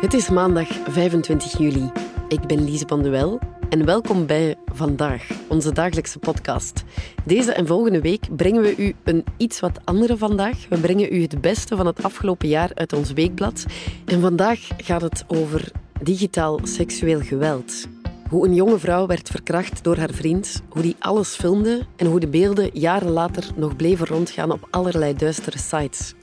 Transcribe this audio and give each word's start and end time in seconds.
Het 0.00 0.14
is 0.14 0.30
maandag 0.30 0.68
25 0.68 1.58
juli. 1.58 1.90
Ik 2.28 2.46
ben 2.46 2.64
Lise 2.64 2.84
van 2.86 3.02
de 3.02 3.08
Wel 3.08 3.38
en 3.68 3.84
welkom 3.84 4.26
bij 4.26 4.56
Vandaag, 4.72 5.28
onze 5.48 5.72
dagelijkse 5.72 6.18
podcast. 6.18 6.84
Deze 7.24 7.52
en 7.52 7.66
volgende 7.66 8.00
week 8.00 8.36
brengen 8.36 8.62
we 8.62 8.76
u 8.76 8.94
een 9.04 9.24
iets 9.36 9.60
wat 9.60 9.80
andere 9.84 10.16
vandaag. 10.16 10.66
We 10.68 10.78
brengen 10.78 11.14
u 11.14 11.22
het 11.22 11.40
beste 11.40 11.76
van 11.76 11.86
het 11.86 12.02
afgelopen 12.02 12.48
jaar 12.48 12.70
uit 12.74 12.92
ons 12.92 13.12
weekblad. 13.12 13.64
En 14.04 14.20
vandaag 14.20 14.68
gaat 14.76 15.02
het 15.02 15.24
over 15.26 15.72
digitaal 16.02 16.58
seksueel 16.62 17.20
geweld. 17.20 17.86
Hoe 18.28 18.46
een 18.46 18.54
jonge 18.54 18.78
vrouw 18.78 19.06
werd 19.06 19.28
verkracht 19.28 19.84
door 19.84 19.96
haar 19.96 20.12
vriend, 20.12 20.62
hoe 20.68 20.82
die 20.82 20.96
alles 20.98 21.34
filmde 21.34 21.86
en 21.96 22.06
hoe 22.06 22.20
de 22.20 22.28
beelden 22.28 22.70
jaren 22.72 23.10
later 23.10 23.50
nog 23.56 23.76
bleven 23.76 24.06
rondgaan 24.06 24.52
op 24.52 24.66
allerlei 24.70 25.14
duistere 25.14 25.58
sites. 25.58 26.14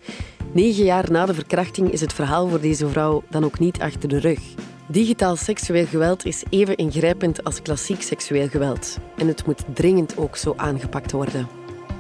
Negen 0.58 0.84
jaar 0.84 1.12
na 1.12 1.26
de 1.26 1.34
verkrachting 1.34 1.92
is 1.92 2.02
het 2.02 2.14
verhaal 2.14 2.48
voor 2.48 2.62
deze 2.62 2.90
vrouw 2.90 3.24
dan 3.30 3.44
ook 3.44 3.60
niet 3.60 3.80
achter 3.80 4.10
de 4.10 4.20
rug. 4.20 4.40
Digitaal 4.88 5.36
seksueel 5.36 5.86
geweld 5.86 6.26
is 6.26 6.44
even 6.50 6.76
ingrijpend 6.76 7.44
als 7.44 7.62
klassiek 7.62 8.02
seksueel 8.02 8.48
geweld. 8.48 8.98
En 9.18 9.28
het 9.28 9.46
moet 9.46 9.64
dringend 9.74 10.18
ook 10.18 10.36
zo 10.36 10.54
aangepakt 10.56 11.12
worden. 11.12 11.48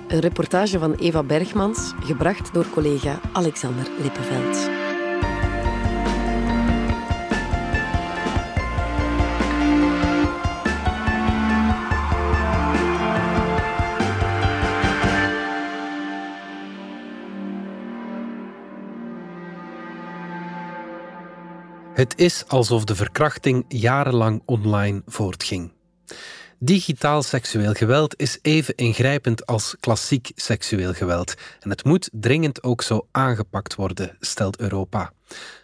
Een 0.07 0.19
reportage 0.19 0.79
van 0.79 0.93
Eva 0.93 1.23
Bergmans, 1.23 1.93
gebracht 1.99 2.53
door 2.53 2.69
collega 2.69 3.19
Alexander 3.33 3.87
Lippenveld. 4.01 4.86
Het 21.97 22.17
is 22.17 22.43
alsof 22.47 22.83
de 22.83 22.95
verkrachting 22.95 23.65
jarenlang 23.67 24.41
online 24.45 25.01
voortging. 25.05 25.71
Digitaal 26.59 27.23
seksueel 27.23 27.73
geweld 27.73 28.19
is 28.19 28.39
even 28.41 28.75
ingrijpend 28.75 29.45
als 29.45 29.75
klassiek 29.79 30.31
seksueel 30.35 30.93
geweld 30.93 31.33
en 31.59 31.69
het 31.69 31.83
moet 31.83 32.09
dringend 32.11 32.63
ook 32.63 32.81
zo 32.81 33.07
aangepakt 33.11 33.75
worden, 33.75 34.17
stelt 34.19 34.59
Europa. 34.59 35.11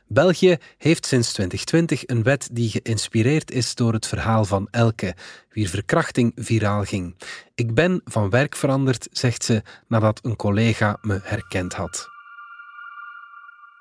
België 0.08 0.58
heeft 0.78 1.06
sinds 1.06 1.34
2020 1.34 2.08
een 2.08 2.24
wet 2.24 2.50
die 2.52 2.70
geïnspireerd 2.70 3.52
is 3.52 3.76
door 3.76 3.94
het 3.94 4.08
verhaal 4.08 4.46
van 4.46 4.68
Elke, 4.72 5.16
wier 5.50 5.70
verkrachting 5.70 6.32
viraal 6.36 6.84
ging. 6.84 7.16
Ik 7.56 7.74
ben 7.74 8.02
van 8.06 8.30
werk 8.30 8.56
veranderd, 8.56 9.08
zegt 9.12 9.44
ze 9.44 9.62
nadat 9.88 10.20
een 10.24 10.36
collega 10.36 10.98
me 11.02 11.20
herkend 11.24 11.74
had. 11.74 12.13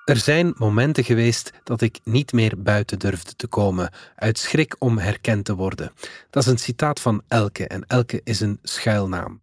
Er 0.04 0.16
zijn 0.16 0.54
momenten 0.56 1.04
geweest 1.04 1.52
dat 1.64 1.80
ik 1.80 2.00
niet 2.04 2.32
meer 2.32 2.62
buiten 2.62 2.98
durfde 2.98 3.36
te 3.36 3.46
komen, 3.46 3.92
uit 4.16 4.38
schrik 4.38 4.76
om 4.78 4.98
herkend 4.98 5.44
te 5.44 5.54
worden. 5.54 5.92
Dat 6.30 6.42
is 6.42 6.48
een 6.48 6.58
citaat 6.58 7.00
van 7.00 7.22
Elke 7.28 7.66
en 7.66 7.84
Elke 7.86 8.20
is 8.24 8.40
een 8.40 8.58
schuilnaam. 8.62 9.40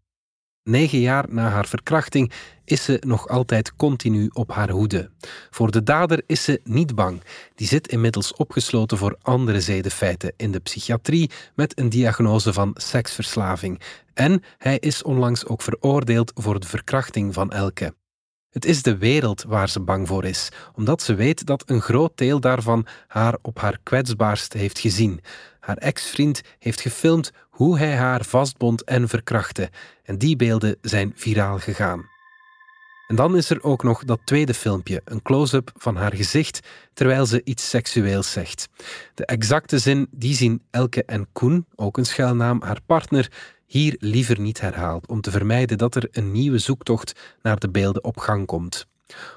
Negen 0.64 1.00
jaar 1.00 1.26
na 1.30 1.50
haar 1.50 1.68
verkrachting 1.68 2.32
is 2.66 2.84
ze 2.84 3.02
nog 3.06 3.28
altijd 3.28 3.76
continu 3.76 4.30
op 4.34 4.52
haar 4.52 4.70
hoede. 4.70 5.12
Voor 5.50 5.72
de 5.72 5.84
dader 5.84 6.24
is 6.26 6.44
ze 6.44 6.62
niet 6.64 6.96
bang. 6.96 7.24
Die 7.56 7.68
zit 7.68 7.88
inmiddels 7.88 8.34
opgesloten 8.34 8.98
voor 8.98 9.18
andere 9.22 9.62
zedenfeiten 9.62 10.34
in 10.38 10.52
de 10.52 10.60
psychiatrie 10.60 11.32
met 11.56 11.80
een 11.80 11.90
diagnose 11.90 12.54
van 12.54 12.72
seksverslaving. 12.74 13.82
En 14.14 14.44
hij 14.58 14.78
is 14.80 15.04
onlangs 15.04 15.46
ook 15.46 15.62
veroordeeld 15.62 16.32
voor 16.36 16.60
de 16.60 16.68
verkrachting 16.68 17.34
van 17.34 17.52
Elke. 17.52 17.94
Het 18.50 18.66
is 18.66 18.82
de 18.82 18.98
wereld 18.98 19.44
waar 19.44 19.70
ze 19.70 19.80
bang 19.80 20.08
voor 20.08 20.26
is, 20.26 20.50
omdat 20.76 21.02
ze 21.02 21.16
weet 21.16 21.46
dat 21.46 21.70
een 21.70 21.82
groot 21.82 22.12
deel 22.16 22.40
daarvan 22.40 22.86
haar 23.08 23.38
op 23.42 23.60
haar 23.60 23.80
kwetsbaarst 23.84 24.54
heeft 24.54 24.80
gezien. 24.80 25.22
Haar 25.60 25.78
ex-vriend 25.78 26.42
heeft 26.60 26.82
gefilmd 26.82 27.32
hoe 27.50 27.78
hij 27.78 27.96
haar 27.96 28.26
vastbond 28.26 28.84
en 28.84 29.08
verkrachtte, 29.08 29.70
en 30.04 30.18
die 30.18 30.36
beelden 30.36 30.78
zijn 30.82 31.12
viraal 31.16 31.58
gegaan. 31.60 32.06
En 33.08 33.16
dan 33.16 33.38
is 33.38 33.50
er 33.50 33.64
ook 33.64 33.84
nog 33.84 34.04
dat 34.04 34.20
tweede 34.24 34.54
filmpje, 34.54 35.02
een 35.06 35.22
close-up 35.22 35.72
van 35.76 35.96
haar 35.96 36.16
gezicht 36.16 36.60
terwijl 36.94 37.26
ze 37.26 37.42
iets 37.44 37.70
seksueels 37.70 38.32
zegt. 38.32 38.70
De 39.14 39.26
exacte 39.26 39.80
zin 39.80 40.08
die 40.12 40.36
zien 40.36 40.64
Elke 40.72 41.04
en 41.06 41.28
Koen, 41.32 41.66
ook 41.76 41.98
een 41.98 42.06
schuilnaam, 42.06 42.62
haar 42.62 42.80
partner, 42.86 43.32
hier 43.70 43.96
liever 44.00 44.40
niet 44.40 44.62
herhaald, 44.62 45.08
om 45.08 45.22
te 45.22 45.32
vermijden 45.32 45.78
dat 45.78 45.96
er 45.96 46.08
een 46.12 46.32
nieuwe 46.32 46.58
zoektocht 46.58 47.20
naar 47.42 47.60
de 47.60 47.70
beelden 47.70 48.04
op 48.04 48.18
gang 48.18 48.46
komt. 48.46 48.88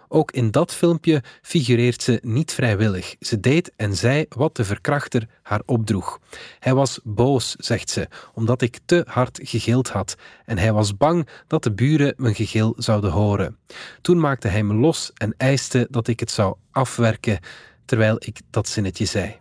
Ook 0.09 0.31
in 0.31 0.50
dat 0.50 0.75
filmpje 0.75 1.22
figureert 1.43 2.03
ze 2.03 2.19
niet 2.22 2.53
vrijwillig. 2.53 3.16
Ze 3.21 3.41
deed 3.41 3.72
en 3.76 3.97
zei 3.97 4.26
wat 4.28 4.56
de 4.56 4.65
verkrachter 4.65 5.28
haar 5.42 5.62
opdroeg. 5.66 6.19
Hij 6.59 6.75
was 6.75 7.00
boos, 7.04 7.54
zegt 7.59 7.91
ze, 7.91 8.09
omdat 8.34 8.62
ik 8.62 8.78
te 8.84 9.04
hard 9.09 9.41
gegild 9.42 9.88
had. 9.88 10.16
En 10.44 10.59
hij 10.59 10.72
was 10.72 10.97
bang 10.97 11.28
dat 11.47 11.62
de 11.62 11.72
buren 11.72 12.15
mijn 12.16 12.34
gegil 12.34 12.75
zouden 12.76 13.10
horen. 13.10 13.59
Toen 14.00 14.21
maakte 14.21 14.48
hij 14.48 14.62
me 14.62 14.75
los 14.75 15.10
en 15.15 15.34
eiste 15.37 15.87
dat 15.91 16.09
ik 16.09 16.21
het 16.21 16.31
zou 16.31 16.56
afwerken, 16.71 17.38
terwijl 17.84 18.16
ik 18.19 18.41
dat 18.50 18.69
zinnetje 18.69 19.04
zei. 19.04 19.41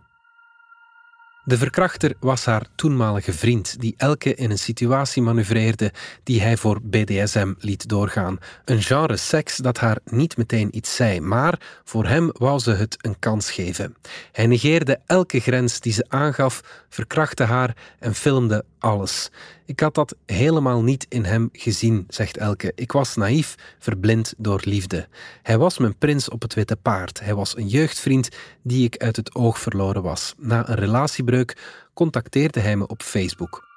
De 1.44 1.58
verkrachter 1.58 2.14
was 2.20 2.44
haar 2.44 2.66
toenmalige 2.74 3.32
vriend, 3.32 3.80
die 3.80 3.94
elke 3.96 4.34
in 4.34 4.50
een 4.50 4.58
situatie 4.58 5.22
manoeuvreerde 5.22 5.92
die 6.22 6.42
hij 6.42 6.56
voor 6.56 6.80
BDSM 6.82 7.52
liet 7.58 7.88
doorgaan. 7.88 8.38
Een 8.64 8.82
genre 8.82 9.16
seks 9.16 9.56
dat 9.56 9.78
haar 9.78 9.98
niet 10.04 10.36
meteen 10.36 10.76
iets 10.76 10.96
zei, 10.96 11.20
maar 11.20 11.80
voor 11.84 12.06
hem 12.06 12.30
wou 12.32 12.58
ze 12.58 12.70
het 12.70 12.96
een 13.00 13.18
kans 13.18 13.50
geven. 13.50 13.96
Hij 14.32 14.46
negeerde 14.46 15.00
elke 15.06 15.40
grens 15.40 15.80
die 15.80 15.92
ze 15.92 16.04
aangaf, 16.08 16.84
verkrachtte 16.88 17.44
haar 17.44 17.76
en 17.98 18.14
filmde 18.14 18.64
alles. 18.78 19.30
Ik 19.64 19.80
had 19.80 19.94
dat 19.94 20.16
helemaal 20.26 20.82
niet 20.82 21.06
in 21.08 21.24
hem 21.24 21.48
gezien, 21.52 22.04
zegt 22.08 22.36
Elke. 22.36 22.72
Ik 22.74 22.92
was 22.92 23.16
naïef, 23.16 23.54
verblind 23.78 24.34
door 24.38 24.60
liefde. 24.64 25.08
Hij 25.42 25.58
was 25.58 25.78
mijn 25.78 25.98
prins 25.98 26.28
op 26.28 26.42
het 26.42 26.54
witte 26.54 26.76
paard. 26.76 27.20
Hij 27.20 27.34
was 27.34 27.56
een 27.56 27.68
jeugdvriend 27.68 28.28
die 28.62 28.84
ik 28.84 28.96
uit 28.96 29.16
het 29.16 29.34
oog 29.34 29.58
verloren 29.58 30.02
was. 30.02 30.34
Na 30.38 30.68
een 30.68 30.74
relatiebreuk 30.74 31.56
contacteerde 31.94 32.60
hij 32.60 32.76
me 32.76 32.86
op 32.86 33.02
Facebook. 33.02 33.68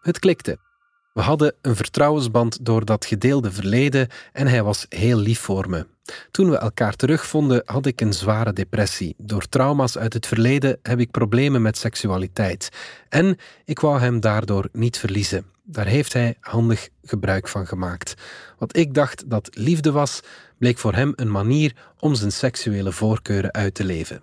Het 0.00 0.18
klikte. 0.18 0.58
We 1.14 1.20
hadden 1.20 1.54
een 1.60 1.76
vertrouwensband 1.76 2.64
door 2.64 2.84
dat 2.84 3.06
gedeelde 3.06 3.52
verleden 3.52 4.08
en 4.32 4.46
hij 4.46 4.62
was 4.62 4.86
heel 4.88 5.18
lief 5.18 5.40
voor 5.40 5.70
me. 5.70 5.86
Toen 6.30 6.50
we 6.50 6.56
elkaar 6.56 6.96
terugvonden, 6.96 7.62
had 7.64 7.86
ik 7.86 8.00
een 8.00 8.12
zware 8.12 8.52
depressie. 8.52 9.14
Door 9.18 9.48
trauma's 9.48 9.98
uit 9.98 10.12
het 10.12 10.26
verleden 10.26 10.78
heb 10.82 11.00
ik 11.00 11.10
problemen 11.10 11.62
met 11.62 11.78
seksualiteit. 11.78 12.68
En 13.08 13.36
ik 13.64 13.78
wou 13.80 14.00
hem 14.00 14.20
daardoor 14.20 14.68
niet 14.72 14.98
verliezen. 14.98 15.46
Daar 15.62 15.86
heeft 15.86 16.12
hij 16.12 16.36
handig 16.40 16.88
gebruik 17.04 17.48
van 17.48 17.66
gemaakt. 17.66 18.14
Wat 18.58 18.76
ik 18.76 18.94
dacht 18.94 19.30
dat 19.30 19.48
liefde 19.52 19.92
was, 19.92 20.20
bleek 20.58 20.78
voor 20.78 20.94
hem 20.94 21.12
een 21.16 21.30
manier 21.30 21.72
om 21.98 22.14
zijn 22.14 22.32
seksuele 22.32 22.92
voorkeuren 22.92 23.52
uit 23.52 23.74
te 23.74 23.84
leven. 23.84 24.22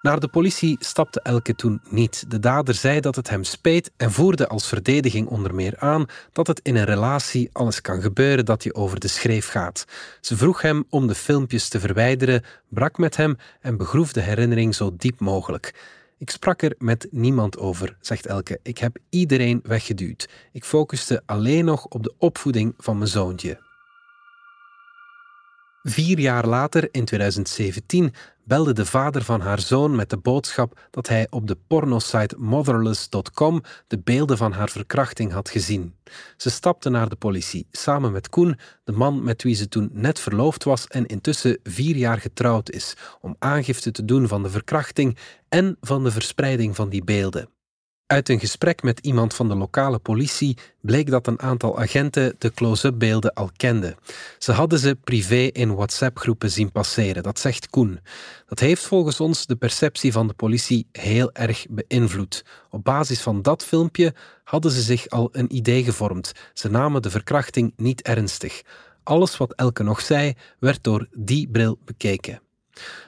Naar 0.00 0.20
de 0.20 0.28
politie 0.28 0.76
stapte 0.78 1.20
Elke 1.20 1.54
toen 1.54 1.80
niet. 1.88 2.30
De 2.30 2.38
dader 2.38 2.74
zei 2.74 3.00
dat 3.00 3.16
het 3.16 3.30
hem 3.30 3.44
speet 3.44 3.90
en 3.96 4.12
voerde 4.12 4.48
als 4.48 4.66
verdediging 4.66 5.28
onder 5.28 5.54
meer 5.54 5.78
aan 5.78 6.06
dat 6.32 6.46
het 6.46 6.60
in 6.62 6.76
een 6.76 6.84
relatie 6.84 7.50
alles 7.52 7.80
kan 7.80 8.02
gebeuren 8.02 8.44
dat 8.44 8.62
je 8.62 8.74
over 8.74 9.00
de 9.00 9.08
schreef 9.08 9.48
gaat. 9.48 9.84
Ze 10.20 10.36
vroeg 10.36 10.62
hem 10.62 10.84
om 10.90 11.06
de 11.06 11.14
filmpjes 11.14 11.68
te 11.68 11.80
verwijderen, 11.80 12.44
brak 12.68 12.98
met 12.98 13.16
hem 13.16 13.36
en 13.60 13.76
begroef 13.76 14.12
de 14.12 14.20
herinnering 14.20 14.74
zo 14.74 14.94
diep 14.96 15.20
mogelijk. 15.20 15.74
Ik 16.18 16.30
sprak 16.30 16.62
er 16.62 16.74
met 16.78 17.06
niemand 17.10 17.58
over, 17.58 17.96
zegt 18.00 18.26
Elke. 18.26 18.60
Ik 18.62 18.78
heb 18.78 18.96
iedereen 19.10 19.60
weggeduwd. 19.62 20.28
Ik 20.52 20.64
focuste 20.64 21.22
alleen 21.26 21.64
nog 21.64 21.84
op 21.84 22.02
de 22.02 22.14
opvoeding 22.18 22.74
van 22.76 22.98
mijn 22.98 23.10
zoontje. 23.10 23.69
Vier 25.82 26.18
jaar 26.18 26.46
later, 26.46 26.88
in 26.90 27.04
2017, 27.04 28.12
belde 28.44 28.72
de 28.72 28.86
vader 28.86 29.22
van 29.22 29.40
haar 29.40 29.60
zoon 29.60 29.94
met 29.96 30.10
de 30.10 30.16
boodschap 30.16 30.88
dat 30.90 31.08
hij 31.08 31.26
op 31.30 31.46
de 31.46 31.56
pornosite 31.66 32.36
motherless.com 32.38 33.62
de 33.86 33.98
beelden 33.98 34.36
van 34.36 34.52
haar 34.52 34.68
verkrachting 34.68 35.32
had 35.32 35.50
gezien. 35.50 35.94
Ze 36.36 36.50
stapte 36.50 36.90
naar 36.90 37.08
de 37.08 37.16
politie, 37.16 37.66
samen 37.70 38.12
met 38.12 38.28
Koen, 38.28 38.58
de 38.84 38.92
man 38.92 39.22
met 39.22 39.42
wie 39.42 39.54
ze 39.54 39.68
toen 39.68 39.90
net 39.92 40.20
verloofd 40.20 40.64
was 40.64 40.86
en 40.86 41.06
intussen 41.06 41.58
vier 41.62 41.96
jaar 41.96 42.18
getrouwd 42.18 42.70
is, 42.70 42.96
om 43.20 43.36
aangifte 43.38 43.90
te 43.90 44.04
doen 44.04 44.28
van 44.28 44.42
de 44.42 44.50
verkrachting 44.50 45.18
en 45.48 45.76
van 45.80 46.04
de 46.04 46.10
verspreiding 46.10 46.76
van 46.76 46.88
die 46.88 47.04
beelden. 47.04 47.48
Uit 48.10 48.28
een 48.28 48.40
gesprek 48.40 48.82
met 48.82 48.98
iemand 49.00 49.34
van 49.34 49.48
de 49.48 49.54
lokale 49.54 49.98
politie 49.98 50.56
bleek 50.80 51.10
dat 51.10 51.26
een 51.26 51.40
aantal 51.40 51.78
agenten 51.78 52.34
de 52.38 52.50
close-up 52.50 52.98
beelden 52.98 53.32
al 53.32 53.50
kenden. 53.56 53.96
Ze 54.38 54.52
hadden 54.52 54.78
ze 54.78 54.98
privé 55.04 55.48
in 55.52 55.74
WhatsApp-groepen 55.74 56.50
zien 56.50 56.72
passeren, 56.72 57.22
dat 57.22 57.38
zegt 57.38 57.68
Koen. 57.68 58.00
Dat 58.46 58.58
heeft 58.58 58.82
volgens 58.82 59.20
ons 59.20 59.46
de 59.46 59.56
perceptie 59.56 60.12
van 60.12 60.26
de 60.26 60.32
politie 60.32 60.86
heel 60.92 61.32
erg 61.32 61.66
beïnvloed. 61.68 62.44
Op 62.70 62.84
basis 62.84 63.20
van 63.20 63.42
dat 63.42 63.64
filmpje 63.64 64.14
hadden 64.44 64.70
ze 64.70 64.82
zich 64.82 65.08
al 65.08 65.28
een 65.32 65.56
idee 65.56 65.84
gevormd. 65.84 66.32
Ze 66.54 66.70
namen 66.70 67.02
de 67.02 67.10
verkrachting 67.10 67.72
niet 67.76 68.02
ernstig. 68.02 68.62
Alles 69.02 69.36
wat 69.36 69.52
Elke 69.52 69.82
nog 69.82 70.00
zei, 70.00 70.34
werd 70.58 70.84
door 70.84 71.08
die 71.16 71.48
bril 71.48 71.78
bekeken. 71.84 72.40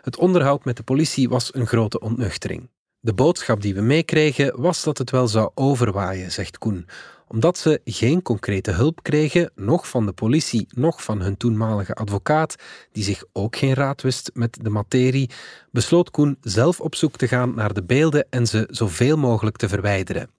Het 0.03 0.17
onderhoud 0.17 0.65
met 0.65 0.77
de 0.77 0.83
politie 0.83 1.29
was 1.29 1.55
een 1.55 1.67
grote 1.67 2.01
ontnuchtering. 2.01 2.69
De 3.05 3.15
boodschap 3.15 3.63
die 3.63 3.75
we 3.75 3.81
meekregen 3.81 4.61
was 4.61 4.83
dat 4.83 4.99
het 4.99 5.11
wel 5.11 5.29
zou 5.29 5.51
overwaaien, 5.55 6.33
zegt 6.33 6.59
Koen 6.59 6.87
omdat 7.33 7.59
ze 7.59 7.81
geen 7.85 8.23
concrete 8.23 8.71
hulp 8.71 9.03
kregen, 9.03 9.51
nog 9.55 9.89
van 9.89 10.07
de 10.07 10.13
politie, 10.13 10.67
nog 10.75 11.03
van 11.03 11.21
hun 11.21 11.37
toenmalige 11.37 11.95
advocaat, 11.95 12.57
die 12.93 13.05
zich 13.05 13.25
ook 13.33 13.57
geen 13.57 13.75
raad 13.75 14.03
wist 14.03 14.31
met 14.35 14.59
de 14.63 14.71
materie, 14.71 15.31
besloot 15.71 16.11
Koen 16.11 16.37
zelf 16.41 16.81
op 16.81 16.95
zoek 16.95 17.17
te 17.17 17.29
gaan 17.29 17.55
naar 17.55 17.73
de 17.73 17.83
beelden 17.83 18.27
en 18.31 18.47
ze 18.47 18.69
zoveel 18.71 19.17
mogelijk 19.17 19.57
te 19.57 19.69
verwijderen. 19.69 20.31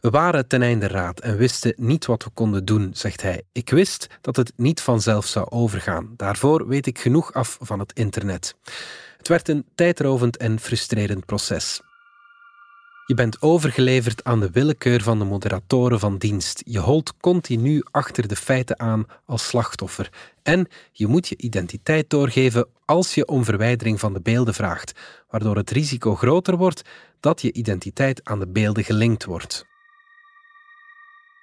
We 0.00 0.10
waren 0.10 0.46
ten 0.46 0.62
einde 0.62 0.86
raad 0.86 1.20
en 1.20 1.36
wisten 1.36 1.74
niet 1.76 2.06
wat 2.06 2.24
we 2.24 2.30
konden 2.30 2.64
doen, 2.64 2.90
zegt 2.92 3.22
hij. 3.22 3.42
Ik 3.52 3.70
wist 3.70 4.06
dat 4.20 4.36
het 4.36 4.52
niet 4.56 4.80
vanzelf 4.80 5.26
zou 5.26 5.50
overgaan. 5.50 6.14
Daarvoor 6.16 6.66
weet 6.66 6.86
ik 6.86 6.98
genoeg 6.98 7.32
af 7.32 7.58
van 7.60 7.78
het 7.78 7.92
internet. 7.92 8.54
Het 9.16 9.28
werd 9.28 9.48
een 9.48 9.64
tijdrovend 9.74 10.36
en 10.36 10.60
frustrerend 10.60 11.26
proces. 11.26 11.80
Je 13.08 13.14
bent 13.14 13.42
overgeleverd 13.42 14.24
aan 14.24 14.40
de 14.40 14.50
willekeur 14.50 15.02
van 15.02 15.18
de 15.18 15.24
moderatoren 15.24 16.00
van 16.00 16.18
dienst. 16.18 16.62
Je 16.64 16.78
holt 16.78 17.14
continu 17.20 17.82
achter 17.90 18.28
de 18.28 18.36
feiten 18.36 18.78
aan 18.80 19.06
als 19.26 19.46
slachtoffer. 19.46 20.12
En 20.42 20.68
je 20.92 21.06
moet 21.06 21.28
je 21.28 21.36
identiteit 21.36 22.10
doorgeven 22.10 22.66
als 22.84 23.14
je 23.14 23.26
om 23.26 23.44
verwijdering 23.44 24.00
van 24.00 24.12
de 24.12 24.20
beelden 24.20 24.54
vraagt, 24.54 24.92
waardoor 25.30 25.56
het 25.56 25.70
risico 25.70 26.14
groter 26.14 26.56
wordt 26.56 26.82
dat 27.20 27.40
je 27.40 27.52
identiteit 27.52 28.20
aan 28.24 28.38
de 28.38 28.48
beelden 28.48 28.84
gelinkt 28.84 29.24
wordt. 29.24 29.64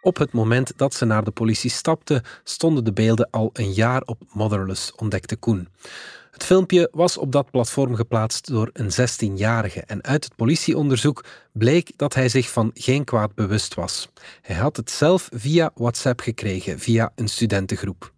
Op 0.02 0.18
het 0.18 0.32
moment 0.32 0.78
dat 0.78 0.94
ze 0.94 1.06
naar 1.06 1.24
de 1.24 1.32
politie 1.32 1.70
stapte, 1.70 2.24
stonden 2.44 2.84
de 2.84 2.94
beelden 2.94 3.28
al 3.32 3.50
een 3.54 3.74
jaar 3.74 4.02
op 4.02 4.22
Motherless, 4.34 4.96
ontdekte 4.96 5.36
Koen. 5.36 5.68
Het 6.36 6.44
filmpje 6.44 6.90
was 6.92 7.18
op 7.18 7.32
dat 7.32 7.52
platform 7.52 7.96
geplaatst 7.96 8.48
door 8.48 8.70
een 8.74 8.92
16-jarige 8.92 9.82
en 9.82 10.04
uit 10.04 10.24
het 10.24 10.36
politieonderzoek 10.36 11.26
bleek 11.52 11.92
dat 11.96 12.14
hij 12.14 12.30
zich 12.30 12.50
van 12.50 12.72
geen 12.74 13.04
kwaad 13.04 13.36
bewust 13.36 13.74
was. 13.74 14.10
Hij 14.42 14.56
had 14.56 14.78
het 14.78 14.92
zelf 14.92 15.30
via 15.34 15.72
WhatsApp 15.76 16.20
gekregen, 16.20 16.80
via 16.80 17.12
een 17.16 17.28
studentengroep. 17.28 18.14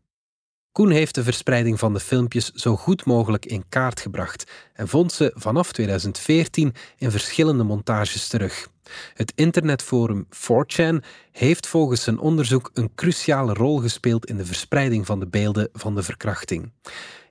Koen 0.72 0.90
heeft 0.90 1.16
de 1.16 1.24
verspreiding 1.24 1.80
van 1.80 1.94
de 1.94 2.00
filmpjes 2.00 2.52
zo 2.52 2.76
goed 2.76 3.06
mogelijk 3.06 3.46
in 3.46 3.64
kaart 3.70 4.00
gebracht 4.00 4.52
en 4.74 4.88
vond 4.88 5.12
ze 5.12 5.32
vanaf 5.36 5.72
2014 5.72 6.74
in 6.98 7.12
verschillende 7.12 7.64
montages 7.64 8.28
terug. 8.28 8.68
Het 9.14 9.34
internetforum 9.36 10.28
4chan 10.36 11.06
heeft 11.32 11.68
volgens 11.68 12.04
zijn 12.04 12.20
onderzoek 12.20 12.70
een 12.74 12.92
cruciale 12.96 13.54
rol 13.54 13.78
gespeeld 13.78 14.26
in 14.26 14.38
de 14.38 14.46
verspreiding 14.46 15.06
van 15.06 15.20
de 15.20 15.28
beelden 15.28 15.70
van 15.74 15.96
de 15.96 16.04
verkrachting. 16.04 16.72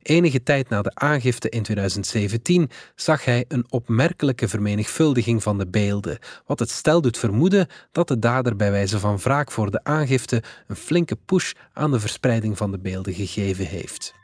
Enige 0.06 0.42
tijd 0.42 0.68
na 0.68 0.82
de 0.82 0.94
aangifte 0.94 1.48
in 1.48 1.62
2017 1.62 2.70
zag 2.94 3.24
hij 3.24 3.44
een 3.48 3.66
opmerkelijke 3.68 4.48
vermenigvuldiging 4.48 5.42
van 5.42 5.58
de 5.58 5.66
beelden, 5.66 6.18
wat 6.46 6.58
het 6.58 6.70
stel 6.70 7.00
doet 7.00 7.18
vermoeden 7.18 7.66
dat 7.92 8.08
de 8.08 8.18
dader 8.18 8.56
bij 8.56 8.70
wijze 8.70 8.98
van 8.98 9.18
wraak 9.18 9.50
voor 9.50 9.70
de 9.70 9.84
aangifte 9.84 10.42
een 10.66 10.76
flinke 10.76 11.16
push 11.24 11.52
aan 11.72 11.90
de 11.90 12.00
verspreiding 12.00 12.56
van 12.56 12.70
de 12.70 12.78
beelden 12.78 13.14
gegeven 13.14 13.66
heeft. 13.66 14.14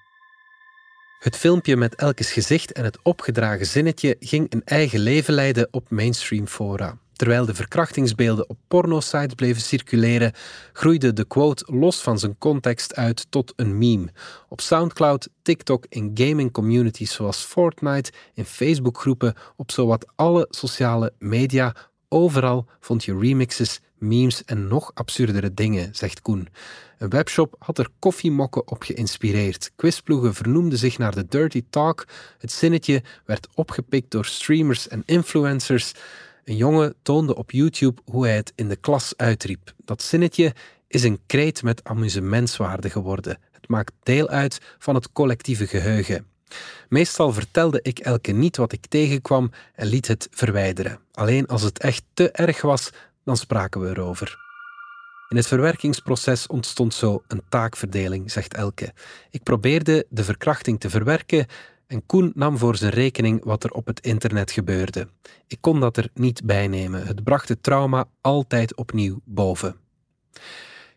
Het 1.19 1.37
filmpje 1.37 1.77
met 1.77 1.95
Elkes 1.95 2.33
gezicht 2.33 2.73
en 2.73 2.85
het 2.85 2.99
opgedragen 3.03 3.67
zinnetje 3.67 4.17
ging 4.21 4.53
een 4.53 4.63
eigen 4.65 5.01
leven 5.01 5.35
leiden 5.35 5.69
op 5.71 5.91
mainstream 5.91 6.47
fora. 6.47 6.99
Terwijl 7.23 7.47
de 7.47 7.55
verkrachtingsbeelden 7.55 8.49
op 8.49 8.59
pornosites 8.69 9.35
bleven 9.35 9.63
circuleren, 9.63 10.33
groeide 10.73 11.13
de 11.13 11.25
quote 11.25 11.65
los 11.75 12.01
van 12.01 12.19
zijn 12.19 12.39
context 12.39 12.95
uit 12.95 13.27
tot 13.31 13.53
een 13.57 13.79
meme. 13.79 14.09
Op 14.49 14.61
SoundCloud, 14.61 15.29
TikTok, 15.43 15.87
in 15.89 16.11
gaming 16.15 16.53
communities 16.53 17.13
zoals 17.13 17.45
Fortnite, 17.45 18.13
in 18.35 18.45
Facebookgroepen, 18.45 19.35
op 19.57 19.71
zowat 19.71 20.07
alle 20.17 20.47
sociale 20.51 21.13
media, 21.19 21.75
overal 22.09 22.67
vond 22.81 23.05
je 23.05 23.19
remixes, 23.19 23.81
memes 23.99 24.45
en 24.45 24.69
nog 24.69 24.91
absurdere 24.95 25.55
dingen, 25.55 25.95
zegt 25.95 26.23
Koen. 26.23 26.49
Een 26.99 27.11
webshop 27.11 27.55
had 27.59 27.79
er 27.79 27.89
koffiemokken 27.99 28.69
op 28.69 28.83
geïnspireerd. 28.83 29.73
Quizploegen 29.77 30.35
vernoemden 30.35 30.79
zich 30.79 30.99
naar 30.99 31.15
de 31.15 31.27
Dirty 31.29 31.65
Talk. 31.71 32.05
Het 32.39 32.53
zinnetje 32.53 33.03
werd 33.25 33.49
opgepikt 33.55 34.11
door 34.11 34.25
streamers 34.25 34.89
en 34.89 35.03
influencers. 35.07 35.93
Een 36.45 36.57
jongen 36.57 36.95
toonde 37.03 37.35
op 37.35 37.51
YouTube 37.51 38.03
hoe 38.05 38.27
hij 38.27 38.37
het 38.37 38.53
in 38.55 38.69
de 38.69 38.77
klas 38.77 39.13
uitriep. 39.17 39.75
Dat 39.85 40.03
zinnetje 40.03 40.55
is 40.89 41.03
een 41.03 41.21
kreet 41.27 41.63
met 41.63 41.85
amusementswaarde 41.85 42.91
geworden. 42.91 43.39
Het 43.51 43.69
maakt 43.69 43.93
deel 44.03 44.29
uit 44.29 44.61
van 44.79 44.95
het 44.95 45.13
collectieve 45.13 45.67
geheugen. 45.67 46.27
Meestal 46.89 47.33
vertelde 47.33 47.81
ik 47.83 47.99
elke 47.99 48.33
niet 48.33 48.57
wat 48.57 48.73
ik 48.73 48.87
tegenkwam 48.87 49.51
en 49.75 49.87
liet 49.87 50.07
het 50.07 50.29
verwijderen. 50.31 50.99
Alleen 51.13 51.47
als 51.47 51.63
het 51.63 51.79
echt 51.79 52.05
te 52.15 52.31
erg 52.31 52.63
was, 52.63 52.91
dan 53.25 53.37
spraken 53.37 53.81
we 53.81 53.89
erover. 53.89 54.41
In 55.29 55.37
het 55.37 55.47
verwerkingsproces 55.47 56.47
ontstond 56.47 56.95
zo 56.95 57.23
een 57.29 57.43
taakverdeling, 57.49 58.31
zegt 58.31 58.55
Elke. 58.55 58.93
Ik 59.31 59.43
probeerde 59.43 60.07
de 60.09 60.25
verkrachting 60.25 60.81
te 60.81 60.91
verwerken 60.91 61.47
en 61.93 62.07
Koen 62.07 62.33
nam 62.35 62.59
voor 62.59 62.77
zijn 62.77 62.93
rekening 62.93 63.45
wat 63.45 63.65
er 63.65 63.71
op 63.71 63.87
het 63.87 64.01
internet 64.01 64.51
gebeurde. 64.51 65.09
Ik 65.47 65.59
kon 65.61 65.81
dat 65.81 65.97
er 65.97 66.09
niet 66.15 66.45
bij 66.45 66.69
nemen. 66.69 67.07
Het 67.07 67.25
bracht 67.25 67.49
het 67.49 67.63
trauma 67.63 68.05
altijd 68.21 68.77
opnieuw 68.77 69.21
boven. 69.25 69.77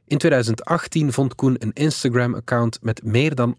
In 0.07 0.17
2018 0.17 1.13
vond 1.13 1.35
Koen 1.35 1.55
een 1.59 1.73
Instagram-account 1.73 2.79
met 2.81 3.03
meer 3.03 3.35
dan 3.35 3.55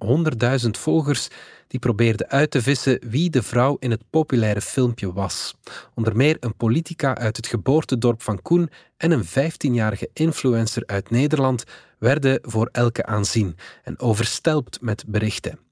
100.000 0.64 0.70
volgers 0.70 1.28
die 1.68 1.80
probeerde 1.80 2.28
uit 2.28 2.50
te 2.50 2.62
vissen 2.62 3.00
wie 3.08 3.30
de 3.30 3.42
vrouw 3.42 3.76
in 3.78 3.90
het 3.90 4.02
populaire 4.10 4.60
filmpje 4.60 5.12
was. 5.12 5.54
Onder 5.94 6.16
meer 6.16 6.36
een 6.40 6.56
politica 6.56 7.16
uit 7.16 7.36
het 7.36 7.46
geboortedorp 7.46 8.22
van 8.22 8.42
Koen 8.42 8.70
en 8.96 9.10
een 9.10 9.24
15-jarige 9.24 10.10
influencer 10.12 10.82
uit 10.86 11.10
Nederland 11.10 11.64
werden 11.98 12.38
voor 12.42 12.68
elke 12.72 13.06
aanzien 13.06 13.56
en 13.82 13.98
overstelpt 13.98 14.80
met 14.80 15.04
berichten. 15.06 15.65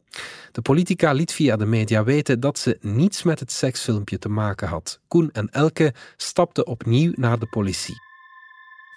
De 0.53 0.63
politica 0.63 1.13
liet 1.13 1.33
via 1.33 1.57
de 1.57 1.67
media 1.67 2.05
weten 2.05 2.41
dat 2.41 2.59
ze 2.59 2.79
niets 2.81 3.23
met 3.23 3.41
het 3.41 3.53
seksfilmpje 3.53 4.19
te 4.19 4.29
maken 4.29 4.69
had. 4.69 5.01
Koen 5.09 5.31
en 5.33 5.49
Elke 5.51 5.95
stapten 6.17 6.67
opnieuw 6.67 7.13
naar 7.15 7.39
de 7.39 7.47
politie. 7.47 8.03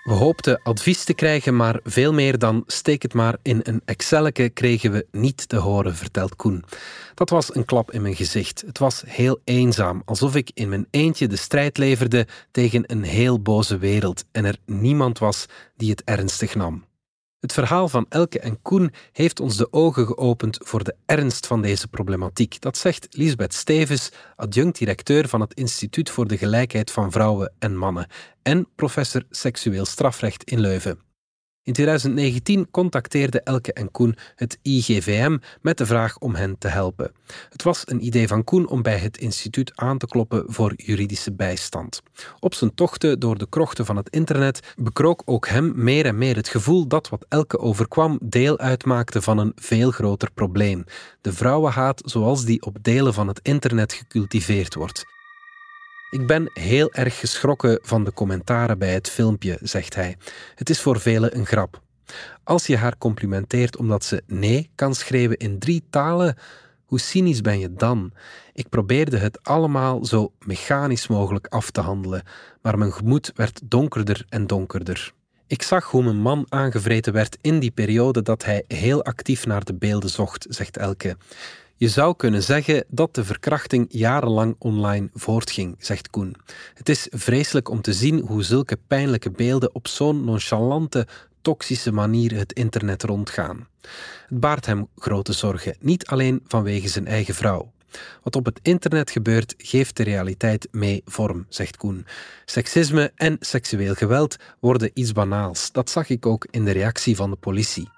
We 0.07 0.13
hoopten 0.13 0.61
advies 0.63 1.03
te 1.03 1.13
krijgen, 1.13 1.55
maar 1.55 1.79
veel 1.83 2.13
meer 2.13 2.39
dan 2.39 2.63
steek 2.67 3.01
het 3.01 3.13
maar 3.13 3.37
in 3.41 3.59
een 3.63 3.81
Excelleke 3.85 4.49
kregen 4.49 4.91
we 4.91 5.05
niet 5.11 5.49
te 5.49 5.55
horen, 5.55 5.95
vertelt 5.95 6.35
Koen. 6.35 6.63
Dat 7.13 7.29
was 7.29 7.55
een 7.55 7.65
klap 7.65 7.91
in 7.91 8.01
mijn 8.01 8.15
gezicht. 8.15 8.63
Het 8.65 8.79
was 8.79 9.03
heel 9.05 9.39
eenzaam, 9.43 10.01
alsof 10.05 10.35
ik 10.35 10.51
in 10.53 10.69
mijn 10.69 10.87
eentje 10.92 11.27
de 11.27 11.35
strijd 11.35 11.77
leverde 11.77 12.27
tegen 12.51 12.83
een 12.85 13.03
heel 13.03 13.42
boze 13.42 13.77
wereld 13.77 14.25
en 14.31 14.45
er 14.45 14.57
niemand 14.65 15.19
was 15.19 15.45
die 15.77 15.89
het 15.89 16.03
ernstig 16.03 16.56
nam. 16.56 16.86
Het 17.39 17.53
verhaal 17.53 17.89
van 17.89 18.06
Elke 18.09 18.39
en 18.39 18.61
Koen 18.61 18.94
heeft 19.11 19.39
ons 19.39 19.57
de 19.57 19.73
ogen 19.73 20.06
geopend 20.06 20.57
voor 20.63 20.83
de 20.83 20.95
ernst 21.06 21.47
van 21.47 21.61
deze 21.61 21.87
problematiek. 21.87 22.61
Dat 22.61 22.77
zegt 22.77 23.07
Lisbeth 23.09 23.53
Stevens, 23.53 24.11
adjunct-directeur 24.35 25.27
van 25.27 25.41
het 25.41 25.53
Instituut 25.53 26.09
voor 26.09 26.27
de 26.27 26.37
Gelijkheid 26.37 26.91
van 26.91 27.11
Vrouwen 27.11 27.53
en 27.59 27.77
Mannen 27.77 28.07
en 28.44 28.67
professor 28.75 29.23
seksueel 29.29 29.85
strafrecht 29.85 30.44
in 30.44 30.59
Leuven. 30.59 31.06
In 31.68 31.74
2019 31.74 32.68
contacteerde 32.71 33.42
Elke 33.42 33.74
en 33.74 33.92
Koen 33.92 34.16
het 34.36 34.59
IGVM 34.62 35.38
met 35.62 35.78
de 35.78 35.86
vraag 35.86 36.18
om 36.18 36.36
hen 36.36 36.57
te 36.57 36.68
helpen. 36.68 37.12
Het 37.50 37.64
was 37.64 37.81
een 37.86 38.06
idee 38.06 38.28
van 38.28 38.44
Koen 38.44 38.68
om 38.68 38.81
bij 38.81 38.97
het 38.97 39.18
instituut 39.18 39.71
aan 39.76 39.97
te 39.97 40.07
kloppen 40.07 40.44
voor 40.47 40.74
juridische 40.76 41.33
bijstand. 41.33 42.02
Op 42.40 42.54
zijn 42.54 42.76
tochten 42.76 43.19
door 43.19 43.38
de 43.38 43.50
krochten 43.50 43.86
van 43.86 43.95
het 43.95 44.09
internet 44.09 44.74
bekrook 44.76 45.21
ook 45.26 45.47
hem 45.47 45.74
meer 45.76 46.06
en 46.06 46.18
meer 46.18 46.36
het 46.36 46.50
gevoel 46.50 46.88
dat 46.88 47.09
wat 47.09 47.26
Elke 47.30 47.59
overkwam 47.59 48.19
deel 48.24 48.57
uitmaakte 48.57 49.21
van 49.21 49.38
een 49.38 49.52
veel 49.56 49.92
groter 49.92 50.31
probleem: 50.33 50.83
de 51.21 51.33
vrouwenhaat 51.33 52.02
zoals 52.06 52.45
die 52.45 52.62
op 52.62 52.78
delen 52.81 53.14
van 53.14 53.28
het 53.28 53.40
internet 53.44 53.94
gecultiveerd 53.94 54.76
wordt. 54.76 55.17
Ik 56.09 56.28
ben 56.28 56.49
heel 56.54 56.94
erg 56.94 57.19
geschrokken 57.19 57.80
van 57.81 58.04
de 58.04 58.14
commentaren 58.14 58.78
bij 58.78 58.94
het 58.94 59.09
filmpje, 59.09 59.57
zegt 59.61 59.95
hij. 59.95 60.18
Het 60.56 60.69
is 60.69 60.81
voor 60.81 60.99
velen 60.99 61.37
een 61.37 61.45
grap. 61.45 61.81
Als 62.44 62.68
je 62.68 62.78
haar 62.78 62.97
complimenteert 62.97 63.78
omdat 63.78 64.04
ze 64.04 64.23
nee 64.26 64.69
kan 64.76 64.95
schrijven 64.95 65.37
in 65.37 65.59
drie 65.59 65.83
talen, 65.90 66.37
hoe 66.85 66.99
cynisch 66.99 67.42
ben 67.42 67.59
je 67.59 67.73
dan? 67.73 68.11
Ik 68.54 68.69
probeerde 68.69 69.18
het 69.18 69.44
allemaal 69.44 70.06
zo 70.06 70.31
mechanisch 70.40 71.07
mogelijk 71.07 71.47
af 71.47 71.71
te 71.71 71.81
handelen, 71.81 72.23
maar 72.61 72.78
mijn 72.78 72.94
gemoed 72.94 73.31
werd 73.35 73.61
donkerder 73.64 74.26
en 74.30 74.47
donkerder. 74.47 75.14
Ik 75.47 75.61
zag 75.61 75.92
hoe 75.92 76.04
mijn 76.04 76.21
man 76.21 76.45
aangevreten 76.49 77.14
werd 77.14 77.37
in 77.42 77.59
die 77.59 77.71
periode 77.71 78.21
dat 78.21 78.45
hij 78.45 78.64
heel 78.68 79.04
actief 79.04 79.45
naar 79.45 79.64
de 79.64 79.76
beelden 79.76 80.09
zocht, 80.09 80.45
zegt 80.49 80.78
Elke. 80.78 81.18
Je 81.79 81.87
zou 81.87 82.15
kunnen 82.15 82.43
zeggen 82.43 82.85
dat 82.87 83.15
de 83.15 83.23
verkrachting 83.23 83.85
jarenlang 83.89 84.55
online 84.57 85.09
voortging, 85.13 85.75
zegt 85.79 86.09
Koen. 86.09 86.35
Het 86.73 86.89
is 86.89 87.07
vreselijk 87.09 87.69
om 87.69 87.81
te 87.81 87.93
zien 87.93 88.19
hoe 88.19 88.43
zulke 88.43 88.77
pijnlijke 88.87 89.31
beelden 89.31 89.75
op 89.75 89.87
zo'n 89.87 90.23
nonchalante, 90.23 91.07
toxische 91.41 91.91
manier 91.91 92.35
het 92.35 92.53
internet 92.53 93.03
rondgaan. 93.03 93.67
Het 94.27 94.39
baart 94.39 94.65
hem 94.65 94.87
grote 94.95 95.33
zorgen, 95.33 95.75
niet 95.79 96.07
alleen 96.07 96.41
vanwege 96.47 96.87
zijn 96.87 97.07
eigen 97.07 97.35
vrouw. 97.35 97.71
Wat 98.23 98.35
op 98.35 98.45
het 98.45 98.59
internet 98.61 99.11
gebeurt, 99.11 99.53
geeft 99.57 99.97
de 99.97 100.03
realiteit 100.03 100.67
mee 100.71 101.01
vorm, 101.05 101.45
zegt 101.49 101.77
Koen. 101.77 102.05
Seksisme 102.45 103.11
en 103.15 103.37
seksueel 103.39 103.93
geweld 103.93 104.35
worden 104.59 104.91
iets 104.93 105.11
banaals. 105.11 105.71
Dat 105.71 105.89
zag 105.89 106.09
ik 106.09 106.25
ook 106.25 106.47
in 106.51 106.65
de 106.65 106.71
reactie 106.71 107.15
van 107.15 107.29
de 107.29 107.35
politie. 107.35 107.89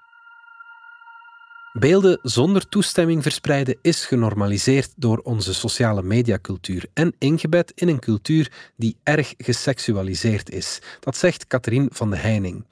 Beelden 1.72 2.18
zonder 2.22 2.68
toestemming 2.68 3.22
verspreiden 3.22 3.78
is 3.82 4.06
genormaliseerd 4.06 4.92
door 4.96 5.18
onze 5.18 5.54
sociale 5.54 6.02
mediacultuur 6.02 6.86
en 6.94 7.14
ingebed 7.18 7.72
in 7.74 7.88
een 7.88 7.98
cultuur 7.98 8.52
die 8.76 8.96
erg 9.02 9.34
geseksualiseerd 9.38 10.50
is. 10.50 10.78
Dat 11.00 11.16
zegt 11.16 11.46
Katrien 11.46 11.88
van 11.92 12.10
de 12.10 12.16
Heining. 12.16 12.64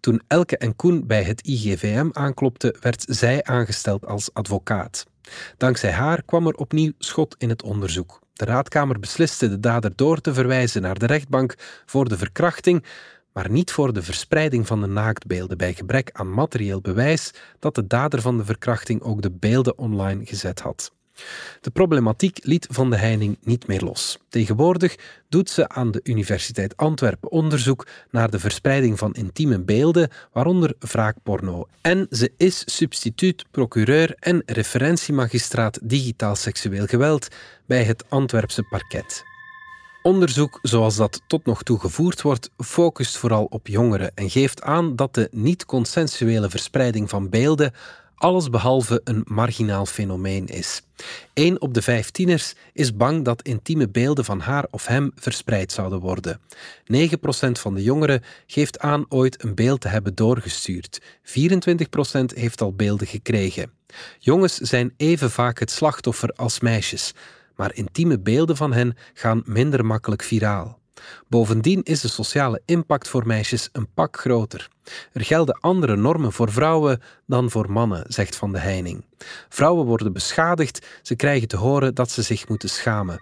Toen 0.00 0.22
Elke 0.26 0.56
en 0.58 0.76
Koen 0.76 1.06
bij 1.06 1.22
het 1.22 1.46
IGVM 1.46 2.08
aanklopten, 2.12 2.76
werd 2.80 3.04
zij 3.08 3.44
aangesteld 3.44 4.06
als 4.06 4.30
advocaat. 4.32 5.06
Dankzij 5.56 5.92
haar 5.92 6.22
kwam 6.22 6.46
er 6.46 6.54
opnieuw 6.54 6.92
schot 6.98 7.34
in 7.38 7.48
het 7.48 7.62
onderzoek. 7.62 8.20
De 8.32 8.44
raadkamer 8.44 8.98
besliste 8.98 9.48
de 9.48 9.60
dader 9.60 9.92
door 9.94 10.20
te 10.20 10.34
verwijzen 10.34 10.82
naar 10.82 10.98
de 10.98 11.06
rechtbank 11.06 11.54
voor 11.86 12.08
de 12.08 12.18
verkrachting, 12.18 12.84
maar 13.36 13.50
niet 13.50 13.72
voor 13.72 13.92
de 13.92 14.02
verspreiding 14.02 14.66
van 14.66 14.80
de 14.80 14.86
naaktbeelden 14.86 15.58
bij 15.58 15.74
gebrek 15.74 16.10
aan 16.12 16.32
materieel 16.32 16.80
bewijs 16.80 17.30
dat 17.58 17.74
de 17.74 17.86
dader 17.86 18.20
van 18.20 18.36
de 18.36 18.44
verkrachting 18.44 19.02
ook 19.02 19.22
de 19.22 19.30
beelden 19.30 19.78
online 19.78 20.26
gezet 20.26 20.60
had. 20.60 20.92
De 21.60 21.70
problematiek 21.70 22.38
liet 22.42 22.66
Van 22.70 22.90
de 22.90 22.96
Heining 22.96 23.38
niet 23.42 23.66
meer 23.66 23.80
los. 23.80 24.18
Tegenwoordig 24.28 24.96
doet 25.28 25.50
ze 25.50 25.68
aan 25.68 25.90
de 25.90 26.00
Universiteit 26.02 26.76
Antwerpen 26.76 27.30
onderzoek 27.30 27.86
naar 28.10 28.30
de 28.30 28.38
verspreiding 28.38 28.98
van 28.98 29.14
intieme 29.14 29.60
beelden, 29.60 30.10
waaronder 30.32 30.74
wraakporno. 30.78 31.68
En 31.80 32.06
ze 32.10 32.32
is 32.36 32.62
substituut 32.66 33.44
procureur 33.50 34.14
en 34.18 34.42
referentiemagistraat 34.46 35.78
digitaal 35.82 36.36
seksueel 36.36 36.86
geweld 36.86 37.28
bij 37.66 37.84
het 37.84 38.04
Antwerpse 38.08 38.62
parket. 38.62 39.35
Onderzoek 40.06 40.58
zoals 40.62 40.96
dat 40.96 41.22
tot 41.26 41.44
nog 41.44 41.62
toe 41.62 41.78
gevoerd 41.78 42.22
wordt, 42.22 42.50
focust 42.56 43.16
vooral 43.16 43.44
op 43.44 43.66
jongeren 43.66 44.12
en 44.14 44.30
geeft 44.30 44.62
aan 44.62 44.96
dat 44.96 45.14
de 45.14 45.28
niet-consensuele 45.30 46.50
verspreiding 46.50 47.08
van 47.10 47.28
beelden 47.28 47.72
allesbehalve 48.14 49.00
een 49.04 49.22
marginaal 49.24 49.86
fenomeen 49.86 50.46
is. 50.46 50.82
Eén 51.34 51.60
op 51.60 51.74
de 51.74 51.82
vijf 51.82 52.10
tieners 52.10 52.54
is 52.72 52.96
bang 52.96 53.24
dat 53.24 53.42
intieme 53.42 53.88
beelden 53.88 54.24
van 54.24 54.40
haar 54.40 54.66
of 54.70 54.86
hem 54.86 55.12
verspreid 55.14 55.72
zouden 55.72 56.00
worden. 56.00 56.40
9% 56.40 56.46
van 57.52 57.74
de 57.74 57.82
jongeren 57.82 58.22
geeft 58.46 58.78
aan 58.78 59.06
ooit 59.08 59.44
een 59.44 59.54
beeld 59.54 59.80
te 59.80 59.88
hebben 59.88 60.14
doorgestuurd. 60.14 61.00
24% 61.00 61.02
heeft 62.34 62.60
al 62.60 62.72
beelden 62.72 63.06
gekregen. 63.06 63.70
Jongens 64.18 64.56
zijn 64.56 64.94
even 64.96 65.30
vaak 65.30 65.58
het 65.58 65.70
slachtoffer 65.70 66.30
als 66.30 66.60
meisjes 66.60 67.14
maar 67.56 67.74
intieme 67.74 68.18
beelden 68.18 68.56
van 68.56 68.72
hen 68.72 68.96
gaan 69.14 69.42
minder 69.44 69.84
makkelijk 69.84 70.22
viraal. 70.22 70.78
Bovendien 71.28 71.82
is 71.82 72.00
de 72.00 72.08
sociale 72.08 72.62
impact 72.64 73.08
voor 73.08 73.26
meisjes 73.26 73.68
een 73.72 73.92
pak 73.94 74.18
groter. 74.18 74.68
Er 75.12 75.24
gelden 75.24 75.60
andere 75.60 75.96
normen 75.96 76.32
voor 76.32 76.52
vrouwen 76.52 77.02
dan 77.26 77.50
voor 77.50 77.70
mannen, 77.70 78.04
zegt 78.08 78.36
Van 78.36 78.52
de 78.52 78.58
Heining. 78.58 79.04
Vrouwen 79.48 79.86
worden 79.86 80.12
beschadigd, 80.12 80.86
ze 81.02 81.16
krijgen 81.16 81.48
te 81.48 81.56
horen 81.56 81.94
dat 81.94 82.10
ze 82.10 82.22
zich 82.22 82.48
moeten 82.48 82.68
schamen. 82.68 83.20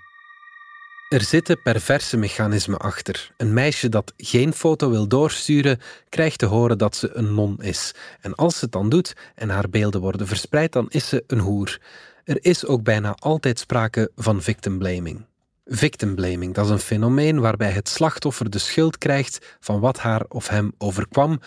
Er 1.08 1.22
zitten 1.22 1.62
perverse 1.62 2.16
mechanismen 2.16 2.78
achter. 2.78 3.32
Een 3.36 3.52
meisje 3.52 3.88
dat 3.88 4.12
geen 4.16 4.52
foto 4.52 4.90
wil 4.90 5.08
doorsturen, 5.08 5.80
krijgt 6.08 6.38
te 6.38 6.46
horen 6.46 6.78
dat 6.78 6.96
ze 6.96 7.10
een 7.12 7.34
non 7.34 7.62
is. 7.62 7.94
En 8.20 8.34
als 8.34 8.58
ze 8.58 8.64
het 8.64 8.72
dan 8.72 8.88
doet 8.88 9.16
en 9.34 9.48
haar 9.48 9.68
beelden 9.68 10.00
worden 10.00 10.26
verspreid, 10.26 10.72
dan 10.72 10.86
is 10.88 11.08
ze 11.08 11.24
een 11.26 11.38
hoer. 11.38 11.78
Er 12.24 12.44
is 12.44 12.66
ook 12.66 12.82
bijna 12.82 13.14
altijd 13.18 13.58
sprake 13.58 14.10
van 14.16 14.42
victim 14.42 14.78
blaming. 14.78 15.24
Victim 15.64 16.14
blaming, 16.14 16.54
dat 16.54 16.64
is 16.64 16.70
een 16.70 16.78
fenomeen 16.78 17.40
waarbij 17.40 17.70
het 17.70 17.88
slachtoffer 17.88 18.50
de 18.50 18.58
schuld 18.58 18.98
krijgt 18.98 19.56
van 19.60 19.80
wat 19.80 19.98
haar 19.98 20.24
of 20.28 20.48
hem 20.48 20.72
overkwam. 20.78 21.40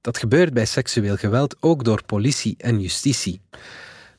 Dat 0.00 0.18
gebeurt 0.18 0.52
bij 0.52 0.64
seksueel 0.64 1.16
geweld 1.16 1.56
ook 1.60 1.84
door 1.84 2.04
politie 2.04 2.54
en 2.58 2.80
justitie. 2.80 3.40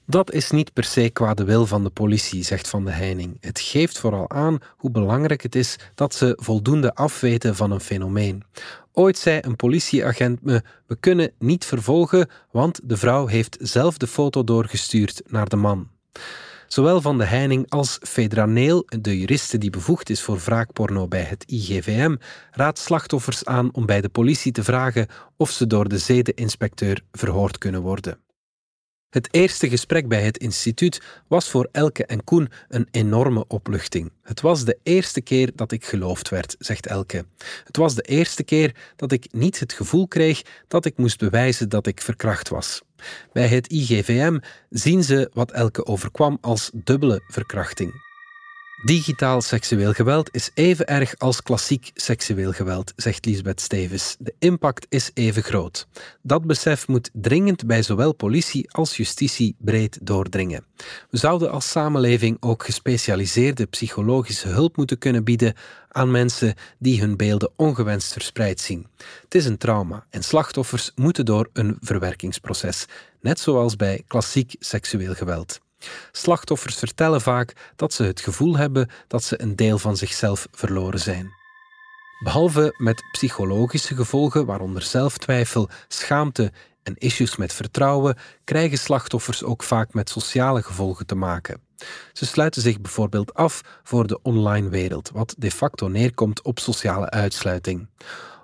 Dat 0.05 0.31
is 0.31 0.51
niet 0.51 0.73
per 0.73 0.83
se 0.83 1.09
qua 1.09 1.33
de 1.33 1.43
wil 1.43 1.65
van 1.65 1.83
de 1.83 1.89
politie, 1.89 2.43
zegt 2.43 2.67
Van 2.67 2.85
de 2.85 2.91
Heining. 2.91 3.37
Het 3.39 3.59
geeft 3.59 3.97
vooral 3.97 4.29
aan 4.29 4.57
hoe 4.77 4.91
belangrijk 4.91 5.41
het 5.41 5.55
is 5.55 5.75
dat 5.95 6.15
ze 6.15 6.37
voldoende 6.41 6.95
afweten 6.95 7.55
van 7.55 7.71
een 7.71 7.79
fenomeen. 7.79 8.43
Ooit 8.91 9.17
zei 9.17 9.39
een 9.41 9.55
politieagent 9.55 10.43
me: 10.43 10.61
We 10.87 10.95
kunnen 10.95 11.31
niet 11.39 11.65
vervolgen, 11.65 12.29
want 12.51 12.79
de 12.83 12.97
vrouw 12.97 13.27
heeft 13.27 13.57
zelf 13.59 13.97
de 13.97 14.07
foto 14.07 14.43
doorgestuurd 14.43 15.21
naar 15.27 15.49
de 15.49 15.55
man. 15.55 15.89
Zowel 16.67 17.01
Van 17.01 17.17
de 17.17 17.25
Heining 17.25 17.69
als 17.69 17.99
Fedraneel, 18.01 18.85
de 19.01 19.19
juriste 19.19 19.57
die 19.57 19.69
bevoegd 19.69 20.09
is 20.09 20.21
voor 20.21 20.37
wraakporno 20.37 21.07
bij 21.07 21.21
het 21.21 21.43
IGVM, 21.47 22.15
raadt 22.51 22.79
slachtoffers 22.79 23.45
aan 23.45 23.73
om 23.73 23.85
bij 23.85 24.01
de 24.01 24.09
politie 24.09 24.51
te 24.51 24.63
vragen 24.63 25.07
of 25.37 25.49
ze 25.49 25.67
door 25.67 25.89
de 25.89 25.97
zedeninspecteur 25.97 27.01
verhoord 27.11 27.57
kunnen 27.57 27.81
worden. 27.81 28.19
Het 29.11 29.27
eerste 29.31 29.69
gesprek 29.69 30.07
bij 30.07 30.21
het 30.21 30.37
instituut 30.37 31.01
was 31.27 31.49
voor 31.49 31.69
Elke 31.71 32.05
en 32.05 32.23
Koen 32.23 32.49
een 32.67 32.87
enorme 32.91 33.45
opluchting. 33.47 34.11
Het 34.23 34.41
was 34.41 34.65
de 34.65 34.77
eerste 34.83 35.21
keer 35.21 35.51
dat 35.55 35.71
ik 35.71 35.85
geloofd 35.85 36.29
werd, 36.29 36.55
zegt 36.59 36.87
Elke. 36.87 37.25
Het 37.63 37.77
was 37.77 37.95
de 37.95 38.01
eerste 38.01 38.43
keer 38.43 38.75
dat 38.95 39.11
ik 39.11 39.27
niet 39.31 39.59
het 39.59 39.73
gevoel 39.73 40.07
kreeg 40.07 40.41
dat 40.67 40.85
ik 40.85 40.97
moest 40.97 41.19
bewijzen 41.19 41.69
dat 41.69 41.87
ik 41.87 42.01
verkracht 42.01 42.49
was. 42.49 42.81
Bij 43.33 43.47
het 43.47 43.67
IGVM 43.67 44.39
zien 44.69 45.03
ze 45.03 45.29
wat 45.33 45.51
Elke 45.51 45.85
overkwam 45.85 46.37
als 46.41 46.69
dubbele 46.73 47.23
verkrachting. 47.27 48.10
Digitaal 48.81 49.41
seksueel 49.41 49.93
geweld 49.93 50.29
is 50.31 50.51
even 50.53 50.87
erg 50.87 51.17
als 51.17 51.43
klassiek 51.43 51.91
seksueel 51.93 52.51
geweld, 52.51 52.93
zegt 52.95 53.25
Lisbeth 53.25 53.61
Stevens. 53.61 54.15
De 54.19 54.33
impact 54.39 54.85
is 54.89 55.11
even 55.13 55.43
groot. 55.43 55.87
Dat 56.21 56.45
besef 56.45 56.87
moet 56.87 57.09
dringend 57.13 57.65
bij 57.65 57.81
zowel 57.81 58.13
politie 58.13 58.71
als 58.71 58.97
justitie 58.97 59.55
breed 59.59 59.99
doordringen. 60.01 60.65
We 61.09 61.17
zouden 61.17 61.51
als 61.51 61.69
samenleving 61.69 62.37
ook 62.39 62.63
gespecialiseerde 62.63 63.65
psychologische 63.65 64.47
hulp 64.47 64.77
moeten 64.77 64.97
kunnen 64.97 65.23
bieden 65.23 65.53
aan 65.87 66.11
mensen 66.11 66.55
die 66.79 66.99
hun 66.99 67.17
beelden 67.17 67.51
ongewenst 67.55 68.13
verspreid 68.13 68.59
zien. 68.59 68.87
Het 69.23 69.35
is 69.35 69.45
een 69.45 69.57
trauma 69.57 70.05
en 70.09 70.23
slachtoffers 70.23 70.91
moeten 70.95 71.25
door 71.25 71.49
een 71.53 71.77
verwerkingsproces, 71.81 72.85
net 73.19 73.39
zoals 73.39 73.75
bij 73.75 74.03
klassiek 74.07 74.55
seksueel 74.59 75.13
geweld. 75.13 75.59
Slachtoffers 76.11 76.75
vertellen 76.75 77.21
vaak 77.21 77.73
dat 77.75 77.93
ze 77.93 78.03
het 78.03 78.21
gevoel 78.21 78.57
hebben 78.57 78.89
dat 79.07 79.23
ze 79.23 79.41
een 79.41 79.55
deel 79.55 79.77
van 79.77 79.97
zichzelf 79.97 80.47
verloren 80.51 80.99
zijn. 80.99 81.39
Behalve 82.23 82.73
met 82.77 83.03
psychologische 83.11 83.95
gevolgen, 83.95 84.45
waaronder 84.45 84.81
zelftwijfel, 84.81 85.69
schaamte 85.87 86.51
en 86.83 86.95
issues 86.97 87.35
met 87.35 87.53
vertrouwen, 87.53 88.17
krijgen 88.43 88.77
slachtoffers 88.77 89.43
ook 89.43 89.63
vaak 89.63 89.93
met 89.93 90.09
sociale 90.09 90.63
gevolgen 90.63 91.05
te 91.05 91.15
maken. 91.15 91.61
Ze 92.13 92.25
sluiten 92.25 92.61
zich 92.61 92.81
bijvoorbeeld 92.81 93.33
af 93.33 93.61
voor 93.83 94.07
de 94.07 94.21
online 94.21 94.69
wereld, 94.69 95.11
wat 95.13 95.35
de 95.37 95.51
facto 95.51 95.87
neerkomt 95.87 96.41
op 96.41 96.59
sociale 96.59 97.09
uitsluiting. 97.09 97.89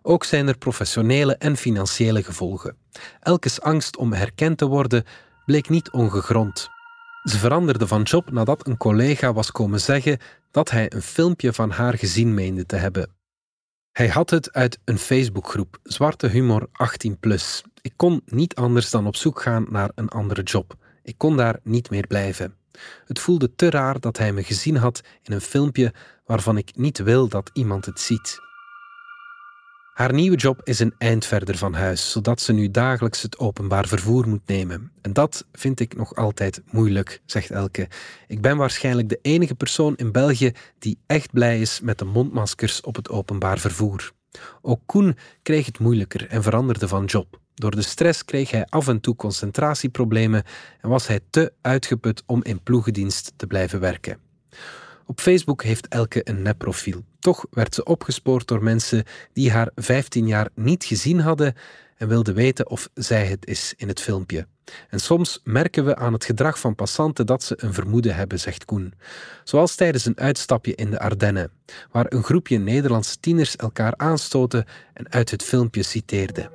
Ook 0.01 0.24
zijn 0.24 0.48
er 0.48 0.58
professionele 0.58 1.36
en 1.36 1.58
financiële 1.58 2.24
gevolgen. 2.24 2.77
Elkes 3.20 3.62
angst 3.62 3.98
om 3.98 4.13
herkend 4.13 4.58
te 4.58 4.67
worden 4.67 5.03
bleek 5.46 5.70
niet 5.70 5.91
ongegrond. 5.91 6.70
Ze 7.28 7.38
veranderde 7.38 7.88
van 7.88 8.02
job 8.02 8.32
nadat 8.32 8.68
een 8.68 8.78
collega 8.78 9.34
was 9.34 9.52
komen 9.52 9.80
zeggen 9.80 10.18
dat 10.52 10.70
hij 10.70 10.92
een 10.94 11.02
filmpje 11.02 11.54
van 11.54 11.72
haar 11.72 11.98
gezien 11.98 12.34
meende 12.34 12.66
te 12.66 12.76
hebben. 12.76 13.10
Hij 13.92 14.08
had 14.08 14.30
het 14.30 14.54
uit 14.54 14.80
een 14.84 14.98
Facebookgroep, 14.98 15.78
Zwarte 15.84 16.28
Humor 16.28 16.68
18. 16.72 17.18
Ik 17.82 17.94
kon 17.96 18.22
niet 18.26 18.56
anders 18.56 18.90
dan 18.90 19.08
op 19.08 19.16
zoek 19.16 19.42
gaan 19.42 19.66
naar 19.70 19.92
een 19.96 20.10
andere 20.10 20.44
job. 20.44 20.76
Ik 21.04 21.18
kon 21.18 21.38
daar 21.38 21.60
niet 21.64 21.90
meer 21.90 22.08
blijven. 22.08 22.56
Het 23.06 23.20
voelde 23.20 23.56
te 23.56 23.70
raar 23.70 24.00
dat 24.00 24.18
hij 24.18 24.34
me 24.34 24.44
gezien 24.44 24.78
had 24.78 25.02
in 25.24 25.34
een 25.34 25.42
filmpje 25.42 25.94
waarvan 26.26 26.58
ik 26.58 26.76
niet 26.76 26.98
wil 26.98 27.28
dat 27.28 27.50
iemand 27.54 27.86
het 27.86 28.00
ziet. 28.00 28.47
Haar 29.98 30.13
nieuwe 30.13 30.38
job 30.38 30.62
is 30.63 30.80
een 30.80 30.94
eind 30.98 31.25
verder 31.25 31.58
van 31.58 31.74
huis, 31.74 32.12
zodat 32.12 32.42
ze 32.42 32.54
nu 32.54 32.72
dagelijks 32.72 33.22
het 33.22 33.39
openbaar 33.39 33.88
vervoer 33.88 34.27
moet 34.27 34.48
nemen. 34.48 34.92
En 35.01 35.13
dat 35.13 35.46
vind 35.51 35.80
ik 35.80 35.96
nog 35.96 36.16
altijd 36.16 36.62
moeilijk, 36.72 37.22
zegt 37.25 37.51
Elke. 37.51 37.88
Ik 38.27 38.42
ben 38.42 38.58
waarschijnlijk 38.58 39.10
de 39.10 39.20
enige 39.22 39.56
persoon 39.56 39.96
in 39.96 40.12
België 40.12 40.51
die 40.80 41.00
echt 41.06 41.32
blij 41.32 41.62
is 41.62 41.80
met 41.82 42.00
de 42.00 42.06
mondmaskers 42.06 42.82
op 42.82 42.96
het 42.96 43.10
openbaar 43.10 43.60
vervoer. 43.60 44.12
Ook 44.62 44.82
Koen 44.86 45.18
kreeg 45.44 45.66
het 45.66 45.80
moeilijker 45.80 46.27
en 46.27 46.44
veranderde 46.44 46.88
van 46.88 47.06
job. 47.06 47.39
Door 47.54 47.72
de 47.72 47.82
stress 47.82 48.25
kreeg 48.25 48.51
hij 48.51 48.66
af 48.66 48.88
en 48.88 49.00
toe 49.00 49.16
concentratieproblemen 49.16 50.44
en 50.82 50.89
was 50.89 51.08
hij 51.08 51.20
te 51.30 51.54
uitgeput 51.62 52.24
om 52.25 52.44
in 52.44 52.63
ploegendienst 52.63 53.34
te 53.36 53.48
blijven 53.48 53.80
werken. 53.80 54.20
Op 55.08 55.20
Facebook 55.20 55.64
heeft 55.64 55.88
Elke 55.88 56.22
een 56.24 56.42
nepprofiel. 56.42 57.04
Toch 57.20 57.46
werd 57.52 57.76
ze 57.76 57.84
opgespoord 57.84 58.48
door 58.48 58.64
mensen 58.64 59.04
die 59.34 59.52
haar 59.52 59.70
15 59.76 60.28
jaar 60.28 60.50
niet 60.56 60.84
gezien 60.84 61.20
hadden 61.20 61.54
en 61.98 62.08
wilde 62.08 62.34
weten 62.34 62.70
of 62.70 62.90
zij 62.94 63.26
het 63.26 63.46
is 63.46 63.74
in 63.78 63.88
het 63.88 64.02
filmpje. 64.02 64.48
En 64.90 65.00
soms 65.00 65.42
merken 65.44 65.86
we 65.86 65.96
aan 65.96 66.14
het 66.14 66.26
gedrag 66.26 66.60
van 66.60 66.76
passanten 66.76 67.26
dat 67.26 67.44
ze 67.44 67.58
een 67.58 67.74
vermoeden 67.74 68.16
hebben, 68.16 68.40
zegt 68.40 68.66
Koen. 68.66 68.94
Zoals 69.44 69.76
tijdens 69.76 70.06
een 70.06 70.20
uitstapje 70.20 70.76
in 70.76 70.92
de 70.92 71.00
Ardennen, 71.00 71.52
waar 71.92 72.06
een 72.10 72.24
groepje 72.24 72.58
Nederlandse 72.58 73.20
tieners 73.20 73.56
elkaar 73.56 73.94
aanstoten 73.98 74.66
en 74.94 75.12
uit 75.12 75.32
het 75.32 75.44
filmpje 75.44 75.84
citeerde. 75.84 76.50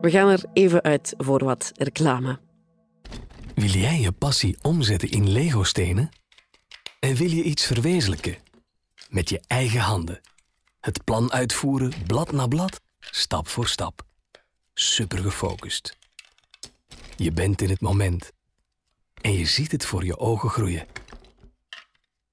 We 0.00 0.10
gaan 0.10 0.28
er 0.28 0.44
even 0.52 0.82
uit 0.82 1.14
voor 1.16 1.44
wat 1.44 1.72
reclame. 1.74 2.38
Wil 3.54 3.68
jij 3.68 4.00
je 4.00 4.12
passie 4.12 4.58
omzetten 4.62 5.10
in 5.10 5.28
Lego-stenen? 5.28 6.19
En 7.00 7.14
wil 7.14 7.30
je 7.30 7.42
iets 7.42 7.66
verwezenlijken? 7.66 8.36
Met 9.08 9.28
je 9.28 9.40
eigen 9.46 9.80
handen. 9.80 10.20
Het 10.80 11.04
plan 11.04 11.32
uitvoeren, 11.32 11.92
blad 12.06 12.32
na 12.32 12.46
blad, 12.46 12.80
stap 13.00 13.48
voor 13.48 13.68
stap. 13.68 14.02
Super 14.74 15.18
gefocust. 15.18 15.96
Je 17.16 17.32
bent 17.32 17.62
in 17.62 17.70
het 17.70 17.80
moment. 17.80 18.32
En 19.20 19.32
je 19.32 19.46
ziet 19.46 19.72
het 19.72 19.86
voor 19.86 20.04
je 20.04 20.18
ogen 20.18 20.50
groeien. 20.50 20.86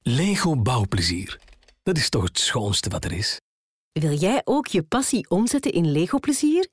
Lego 0.02 0.56
bouwplezier. 0.56 1.40
Dat 1.84 1.98
is 1.98 2.10
toch 2.10 2.24
het 2.24 2.40
schoonste 2.40 2.90
wat 2.90 3.06
er 3.06 3.12
is? 3.12 3.42
Wil 3.92 4.14
jij 4.14 4.42
ook 4.44 4.68
je 4.68 4.84
passie 4.84 5.30
omzetten 5.30 5.72
in 5.72 5.92
Lego-plezier? 5.92 6.68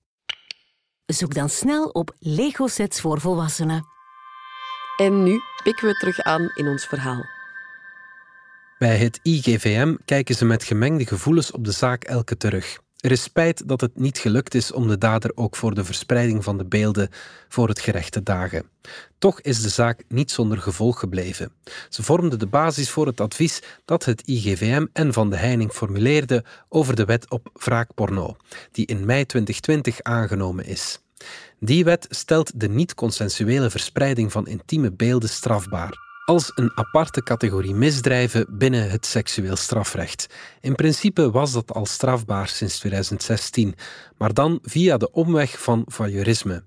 Zoek 1.06 1.34
dan 1.34 1.48
snel 1.48 1.88
op 1.88 2.14
Lego-sets 2.18 3.00
voor 3.00 3.20
volwassenen. 3.20 3.86
En 4.96 5.22
nu 5.22 5.40
pikken 5.62 5.88
we 5.88 5.94
terug 5.94 6.20
aan 6.20 6.50
in 6.54 6.68
ons 6.68 6.86
verhaal. 6.86 7.33
Bij 8.78 8.96
het 8.96 9.20
IGVM 9.22 9.94
kijken 10.04 10.34
ze 10.34 10.44
met 10.44 10.64
gemengde 10.64 11.06
gevoelens 11.06 11.50
op 11.50 11.64
de 11.64 11.72
zaak 11.72 12.04
Elke 12.04 12.36
terug. 12.36 12.82
Er 13.00 13.10
is 13.10 13.22
spijt 13.22 13.68
dat 13.68 13.80
het 13.80 13.98
niet 13.98 14.18
gelukt 14.18 14.54
is 14.54 14.72
om 14.72 14.88
de 14.88 14.98
dader 14.98 15.30
ook 15.34 15.56
voor 15.56 15.74
de 15.74 15.84
verspreiding 15.84 16.44
van 16.44 16.58
de 16.58 16.64
beelden 16.64 17.08
voor 17.48 17.68
het 17.68 17.80
gerecht 17.80 18.12
te 18.12 18.22
dagen. 18.22 18.68
Toch 19.18 19.40
is 19.40 19.62
de 19.62 19.68
zaak 19.68 20.04
niet 20.08 20.30
zonder 20.30 20.58
gevolg 20.58 20.98
gebleven. 20.98 21.52
Ze 21.88 22.02
vormde 22.02 22.36
de 22.36 22.46
basis 22.46 22.90
voor 22.90 23.06
het 23.06 23.20
advies 23.20 23.62
dat 23.84 24.04
het 24.04 24.22
IGVM 24.26 24.86
en 24.92 25.12
Van 25.12 25.30
de 25.30 25.36
Heining 25.36 25.72
formuleerden 25.72 26.44
over 26.68 26.96
de 26.96 27.04
wet 27.04 27.30
op 27.30 27.50
wraakporno, 27.52 28.36
die 28.72 28.86
in 28.86 29.04
mei 29.04 29.26
2020 29.26 30.02
aangenomen 30.02 30.66
is. 30.66 30.98
Die 31.60 31.84
wet 31.84 32.06
stelt 32.10 32.60
de 32.60 32.68
niet-consensuele 32.68 33.70
verspreiding 33.70 34.32
van 34.32 34.46
intieme 34.46 34.92
beelden 34.92 35.28
strafbaar 35.28 36.03
als 36.24 36.52
een 36.54 36.72
aparte 36.74 37.22
categorie 37.22 37.74
misdrijven 37.74 38.46
binnen 38.48 38.90
het 38.90 39.06
seksueel 39.06 39.56
strafrecht. 39.56 40.26
In 40.60 40.74
principe 40.74 41.30
was 41.30 41.52
dat 41.52 41.72
al 41.72 41.86
strafbaar 41.86 42.48
sinds 42.48 42.78
2016, 42.78 43.74
maar 44.16 44.34
dan 44.34 44.58
via 44.62 44.96
de 44.96 45.10
omweg 45.10 45.62
van 45.62 45.84
voyeurisme. 45.86 46.64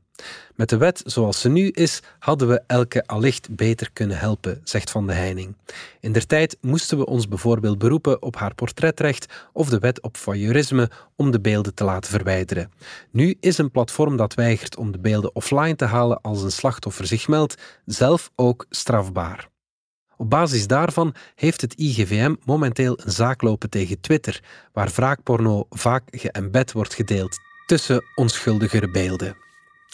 Met 0.55 0.69
de 0.69 0.77
wet 0.77 1.01
zoals 1.05 1.41
ze 1.41 1.49
nu 1.49 1.69
is, 1.69 2.01
hadden 2.19 2.47
we 2.47 2.61
elke 2.67 3.07
allicht 3.07 3.55
beter 3.55 3.89
kunnen 3.93 4.17
helpen, 4.17 4.61
zegt 4.63 4.91
Van 4.91 5.07
de 5.07 5.13
Heining. 5.13 5.55
In 5.99 6.11
der 6.11 6.25
tijd 6.25 6.57
moesten 6.61 6.97
we 6.97 7.05
ons 7.05 7.27
bijvoorbeeld 7.27 7.77
beroepen 7.77 8.21
op 8.21 8.35
haar 8.35 8.55
portretrecht 8.55 9.25
of 9.53 9.69
de 9.69 9.79
wet 9.79 10.01
op 10.01 10.17
voyeurisme 10.17 10.89
om 11.15 11.31
de 11.31 11.39
beelden 11.39 11.73
te 11.73 11.83
laten 11.83 12.11
verwijderen. 12.11 12.71
Nu 13.11 13.37
is 13.39 13.57
een 13.57 13.71
platform 13.71 14.17
dat 14.17 14.33
weigert 14.33 14.77
om 14.77 14.91
de 14.91 14.99
beelden 14.99 15.35
offline 15.35 15.75
te 15.75 15.85
halen 15.85 16.21
als 16.21 16.43
een 16.43 16.51
slachtoffer 16.51 17.07
zich 17.07 17.27
meldt, 17.27 17.55
zelf 17.85 18.31
ook 18.35 18.65
strafbaar. 18.69 19.49
Op 20.17 20.29
basis 20.29 20.67
daarvan 20.67 21.13
heeft 21.35 21.61
het 21.61 21.73
IGVM 21.73 22.35
momenteel 22.45 22.99
een 23.03 23.11
zaak 23.11 23.41
lopen 23.41 23.69
tegen 23.69 23.99
Twitter, 23.99 24.43
waar 24.73 24.91
wraakporno 24.95 25.65
vaak 25.69 26.03
geëmbed 26.11 26.71
wordt 26.71 26.93
gedeeld 26.93 27.37
tussen 27.65 28.03
onschuldigere 28.15 28.91
beelden. 28.91 29.46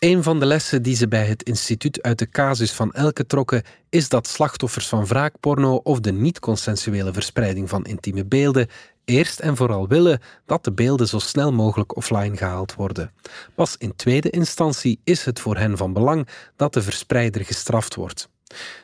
Een 0.04 0.24
van 0.24 0.40
de 0.40 0.46
lessen 0.46 0.82
die 0.82 0.96
ze 0.96 1.08
bij 1.08 1.26
het 1.26 1.44
instituut 1.44 2.02
uit 2.02 2.20
de 2.20 2.30
casus 2.30 2.72
van 2.72 2.94
Elke 2.94 3.26
trokken, 3.26 3.64
is 3.90 4.10
dat 4.10 4.28
slachtoffers 4.28 4.88
van 4.88 5.06
wraakporno 5.06 5.76
of 5.76 6.00
de 6.00 6.12
niet-consensuele 6.12 7.14
verspreiding 7.14 7.70
van 7.70 7.86
intieme 7.86 8.26
beelden 8.26 8.68
eerst 9.06 9.40
en 9.40 9.56
vooral 9.56 9.88
willen 9.88 10.22
dat 10.46 10.64
de 10.64 10.72
beelden 10.72 11.08
zo 11.08 11.20
snel 11.20 11.52
mogelijk 11.52 11.96
offline 11.96 12.38
gehaald 12.38 12.76
worden. 12.76 13.12
Pas 13.56 13.76
in 13.78 13.96
tweede 13.96 14.30
instantie 14.30 15.00
is 15.04 15.26
het 15.26 15.40
voor 15.40 15.58
hen 15.58 15.78
van 15.78 15.94
belang 15.94 16.28
dat 16.56 16.74
de 16.74 16.82
verspreider 16.82 17.46
gestraft 17.46 17.96
wordt. 17.96 18.30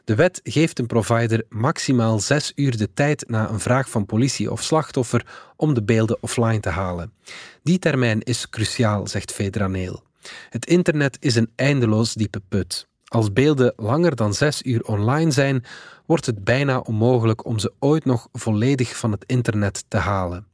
De 0.04 0.16
wet 0.16 0.40
geeft 0.44 0.80
een 0.80 0.88
provider 0.88 1.44
maximaal 1.50 2.20
zes 2.20 2.52
uur 2.56 2.78
de 2.78 2.94
tijd 2.94 3.30
na 3.30 3.50
een 3.50 3.60
vraag 3.60 3.90
van 3.90 4.06
politie 4.06 4.52
of 4.52 4.64
slachtoffer 4.64 5.26
om 5.56 5.74
de 5.74 5.84
beelden 5.84 6.18
offline 6.22 6.60
te 6.60 6.70
halen. 6.70 7.14
Die 7.64 7.80
termijn 7.80 8.22
is 8.22 8.50
cruciaal, 8.50 9.08
zegt 9.08 9.32
Fedraneel. 9.32 10.08
Het 10.50 10.66
internet 10.66 11.18
is 11.20 11.36
een 11.36 11.52
eindeloos 11.56 12.14
diepe 12.14 12.42
put. 12.50 12.88
Als 13.06 13.34
beelden 13.34 13.74
langer 13.76 14.16
dan 14.16 14.34
zes 14.34 14.62
uur 14.62 14.84
online 14.84 15.32
zijn, 15.32 15.64
wordt 16.06 16.26
het 16.26 16.44
bijna 16.44 16.80
onmogelijk 16.80 17.46
om 17.46 17.60
ze 17.60 17.74
ooit 17.80 18.06
nog 18.06 18.28
volledig 18.32 18.98
van 18.98 19.12
het 19.12 19.24
internet 19.26 19.86
te 19.88 19.98
halen. 19.98 20.48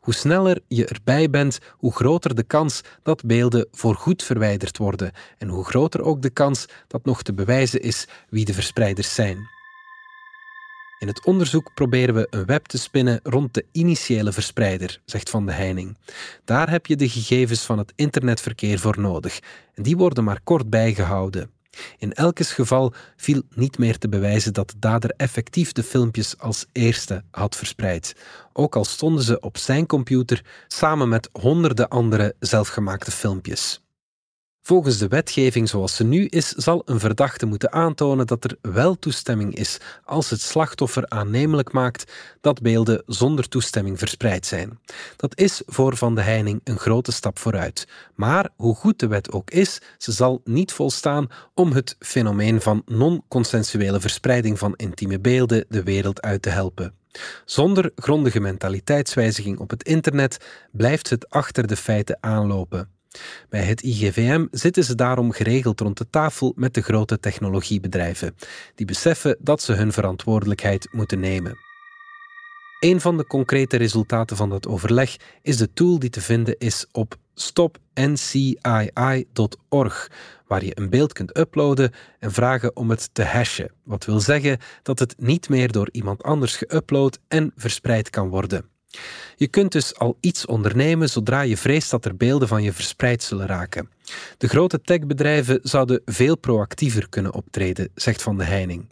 Hoe 0.00 0.14
sneller 0.14 0.60
je 0.68 0.86
erbij 0.86 1.30
bent, 1.30 1.58
hoe 1.70 1.92
groter 1.92 2.34
de 2.34 2.42
kans 2.42 2.80
dat 3.02 3.24
beelden 3.26 3.68
voorgoed 3.72 4.22
verwijderd 4.22 4.78
worden 4.78 5.12
en 5.38 5.48
hoe 5.48 5.64
groter 5.64 6.02
ook 6.02 6.22
de 6.22 6.30
kans 6.30 6.66
dat 6.86 7.04
nog 7.04 7.22
te 7.22 7.34
bewijzen 7.34 7.80
is 7.80 8.08
wie 8.28 8.44
de 8.44 8.54
verspreiders 8.54 9.14
zijn. 9.14 9.53
In 11.04 11.10
het 11.10 11.24
onderzoek 11.24 11.74
proberen 11.74 12.14
we 12.14 12.26
een 12.30 12.44
web 12.44 12.66
te 12.66 12.78
spinnen 12.78 13.20
rond 13.22 13.54
de 13.54 13.66
initiële 13.72 14.32
verspreider, 14.32 15.00
zegt 15.04 15.30
Van 15.30 15.46
de 15.46 15.52
Heining. 15.52 15.96
Daar 16.44 16.70
heb 16.70 16.86
je 16.86 16.96
de 16.96 17.08
gegevens 17.08 17.62
van 17.62 17.78
het 17.78 17.92
internetverkeer 17.96 18.78
voor 18.78 19.00
nodig 19.00 19.40
en 19.74 19.82
die 19.82 19.96
worden 19.96 20.24
maar 20.24 20.40
kort 20.44 20.70
bijgehouden. 20.70 21.50
In 21.98 22.12
elk 22.12 22.40
geval 22.40 22.92
viel 23.16 23.42
niet 23.54 23.78
meer 23.78 23.98
te 23.98 24.08
bewijzen 24.08 24.52
dat 24.52 24.70
de 24.70 24.78
dader 24.78 25.14
effectief 25.16 25.72
de 25.72 25.82
filmpjes 25.82 26.38
als 26.38 26.66
eerste 26.72 27.22
had 27.30 27.56
verspreid, 27.56 28.16
ook 28.52 28.76
al 28.76 28.84
stonden 28.84 29.24
ze 29.24 29.40
op 29.40 29.58
zijn 29.58 29.86
computer 29.86 30.44
samen 30.66 31.08
met 31.08 31.28
honderden 31.32 31.88
andere 31.88 32.34
zelfgemaakte 32.38 33.10
filmpjes. 33.10 33.83
Volgens 34.66 34.98
de 34.98 35.08
wetgeving 35.08 35.68
zoals 35.68 35.96
ze 35.96 36.04
nu 36.04 36.26
is, 36.26 36.48
zal 36.48 36.82
een 36.84 37.00
verdachte 37.00 37.46
moeten 37.46 37.72
aantonen 37.72 38.26
dat 38.26 38.44
er 38.44 38.56
wel 38.72 38.98
toestemming 38.98 39.54
is 39.54 39.78
als 40.04 40.30
het 40.30 40.40
slachtoffer 40.40 41.08
aannemelijk 41.08 41.72
maakt 41.72 42.12
dat 42.40 42.62
beelden 42.62 43.02
zonder 43.06 43.48
toestemming 43.48 43.98
verspreid 43.98 44.46
zijn. 44.46 44.78
Dat 45.16 45.38
is 45.38 45.62
voor 45.66 45.96
Van 45.96 46.14
de 46.14 46.20
Heining 46.20 46.60
een 46.64 46.78
grote 46.78 47.12
stap 47.12 47.38
vooruit. 47.38 47.88
Maar 48.14 48.48
hoe 48.56 48.74
goed 48.74 48.98
de 48.98 49.06
wet 49.06 49.32
ook 49.32 49.50
is, 49.50 49.80
ze 49.98 50.12
zal 50.12 50.40
niet 50.44 50.72
volstaan 50.72 51.28
om 51.54 51.72
het 51.72 51.96
fenomeen 51.98 52.60
van 52.60 52.82
non-consensuele 52.86 54.00
verspreiding 54.00 54.58
van 54.58 54.74
intieme 54.76 55.20
beelden 55.20 55.64
de 55.68 55.82
wereld 55.82 56.22
uit 56.22 56.42
te 56.42 56.50
helpen. 56.50 56.94
Zonder 57.44 57.92
grondige 57.96 58.40
mentaliteitswijziging 58.40 59.58
op 59.58 59.70
het 59.70 59.82
internet 59.82 60.38
blijft 60.72 61.10
het 61.10 61.30
achter 61.30 61.66
de 61.66 61.76
feiten 61.76 62.18
aanlopen. 62.20 62.92
Bij 63.48 63.62
het 63.62 63.82
IGVM 63.82 64.46
zitten 64.50 64.84
ze 64.84 64.94
daarom 64.94 65.32
geregeld 65.32 65.80
rond 65.80 65.98
de 65.98 66.06
tafel 66.10 66.52
met 66.56 66.74
de 66.74 66.82
grote 66.82 67.20
technologiebedrijven, 67.20 68.36
die 68.74 68.86
beseffen 68.86 69.36
dat 69.40 69.62
ze 69.62 69.72
hun 69.72 69.92
verantwoordelijkheid 69.92 70.88
moeten 70.92 71.20
nemen. 71.20 71.56
Een 72.80 73.00
van 73.00 73.16
de 73.16 73.26
concrete 73.26 73.76
resultaten 73.76 74.36
van 74.36 74.50
dat 74.50 74.66
overleg 74.66 75.16
is 75.42 75.56
de 75.56 75.72
tool 75.72 75.98
die 75.98 76.10
te 76.10 76.20
vinden 76.20 76.58
is 76.58 76.86
op 76.92 77.16
stopncii.org, 77.34 78.60
waar 80.46 80.64
je 80.64 80.78
een 80.78 80.90
beeld 80.90 81.12
kunt 81.12 81.38
uploaden 81.38 81.92
en 82.18 82.32
vragen 82.32 82.76
om 82.76 82.90
het 82.90 83.10
te 83.12 83.24
hashen, 83.24 83.72
wat 83.82 84.04
wil 84.04 84.20
zeggen 84.20 84.58
dat 84.82 84.98
het 84.98 85.14
niet 85.18 85.48
meer 85.48 85.72
door 85.72 85.88
iemand 85.92 86.22
anders 86.22 86.64
geüpload 86.64 87.20
en 87.28 87.52
verspreid 87.56 88.10
kan 88.10 88.28
worden. 88.28 88.73
Je 89.36 89.46
kunt 89.46 89.72
dus 89.72 89.94
al 89.94 90.16
iets 90.20 90.46
ondernemen 90.46 91.08
zodra 91.08 91.40
je 91.40 91.56
vreest 91.56 91.90
dat 91.90 92.04
er 92.04 92.16
beelden 92.16 92.48
van 92.48 92.62
je 92.62 92.72
verspreid 92.72 93.22
zullen 93.22 93.46
raken. 93.46 93.88
De 94.38 94.48
grote 94.48 94.80
techbedrijven 94.80 95.60
zouden 95.62 96.02
veel 96.04 96.36
proactiever 96.36 97.08
kunnen 97.08 97.34
optreden, 97.34 97.88
zegt 97.94 98.22
Van 98.22 98.38
de 98.38 98.44
Heining. 98.44 98.88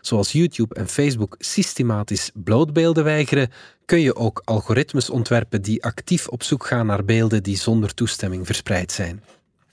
Zoals 0.00 0.32
YouTube 0.32 0.74
en 0.74 0.88
Facebook 0.88 1.34
systematisch 1.38 2.30
blootbeelden 2.34 3.04
weigeren, 3.04 3.50
kun 3.84 4.00
je 4.00 4.16
ook 4.16 4.42
algoritmes 4.44 5.10
ontwerpen 5.10 5.62
die 5.62 5.84
actief 5.84 6.28
op 6.28 6.42
zoek 6.42 6.66
gaan 6.66 6.86
naar 6.86 7.04
beelden 7.04 7.42
die 7.42 7.56
zonder 7.56 7.94
toestemming 7.94 8.46
verspreid 8.46 8.92
zijn. 8.92 9.22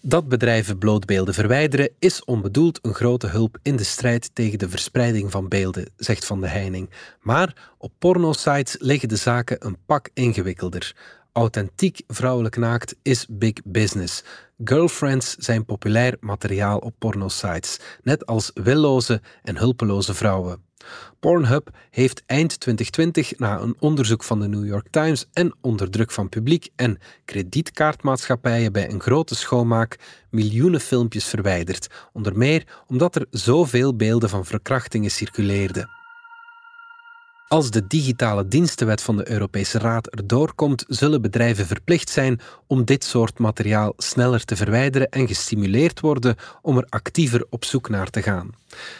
Dat 0.03 0.27
bedrijven 0.27 0.77
blootbeelden 0.77 1.33
verwijderen 1.33 1.89
is 1.99 2.23
onbedoeld 2.23 2.79
een 2.81 2.93
grote 2.93 3.27
hulp 3.27 3.57
in 3.61 3.75
de 3.75 3.83
strijd 3.83 4.35
tegen 4.35 4.59
de 4.59 4.69
verspreiding 4.69 5.31
van 5.31 5.47
beelden, 5.47 5.89
zegt 5.95 6.25
Van 6.25 6.41
de 6.41 6.47
Heining. 6.47 6.89
Maar 7.19 7.73
op 7.77 7.91
pornosites 7.99 8.75
liggen 8.79 9.09
de 9.09 9.15
zaken 9.15 9.65
een 9.65 9.77
pak 9.85 10.09
ingewikkelder. 10.13 10.95
Authentiek 11.31 12.01
vrouwelijk 12.07 12.57
naakt 12.57 12.95
is 13.01 13.25
big 13.29 13.53
business. 13.63 14.23
Girlfriends 14.63 15.35
zijn 15.35 15.65
populair 15.65 16.17
materiaal 16.19 16.77
op 16.77 16.93
pornosites, 16.97 17.79
net 18.03 18.25
als 18.25 18.51
willoze 18.53 19.21
en 19.43 19.57
hulpeloze 19.57 20.13
vrouwen. 20.13 20.70
Pornhub 21.19 21.69
heeft 21.89 22.23
eind 22.25 22.59
2020 22.59 23.37
na 23.39 23.59
een 23.59 23.75
onderzoek 23.79 24.23
van 24.23 24.39
de 24.39 24.47
New 24.47 24.65
York 24.65 24.87
Times 24.89 25.25
en 25.33 25.55
onder 25.61 25.89
druk 25.89 26.11
van 26.11 26.29
publiek 26.29 26.69
en 26.75 26.99
kredietkaartmaatschappijen 27.25 28.71
bij 28.71 28.89
een 28.89 29.01
grote 29.01 29.35
schoonmaak 29.35 29.99
miljoenen 30.29 30.81
filmpjes 30.81 31.25
verwijderd, 31.25 31.87
onder 32.13 32.37
meer 32.37 32.83
omdat 32.87 33.15
er 33.15 33.25
zoveel 33.29 33.95
beelden 33.95 34.29
van 34.29 34.45
verkrachtingen 34.45 35.11
circuleerden. 35.11 36.00
Als 37.51 37.71
de 37.71 37.87
digitale 37.87 38.47
dienstenwet 38.47 39.01
van 39.01 39.17
de 39.17 39.31
Europese 39.31 39.77
Raad 39.77 40.07
erdoor 40.07 40.53
komt, 40.53 40.85
zullen 40.87 41.21
bedrijven 41.21 41.65
verplicht 41.65 42.09
zijn 42.09 42.39
om 42.67 42.85
dit 42.85 43.03
soort 43.03 43.39
materiaal 43.39 43.93
sneller 43.97 44.45
te 44.45 44.55
verwijderen 44.55 45.09
en 45.09 45.27
gestimuleerd 45.27 45.99
worden 45.99 46.35
om 46.61 46.77
er 46.77 46.85
actiever 46.89 47.45
op 47.49 47.65
zoek 47.65 47.89
naar 47.89 48.09
te 48.09 48.21
gaan. 48.21 48.49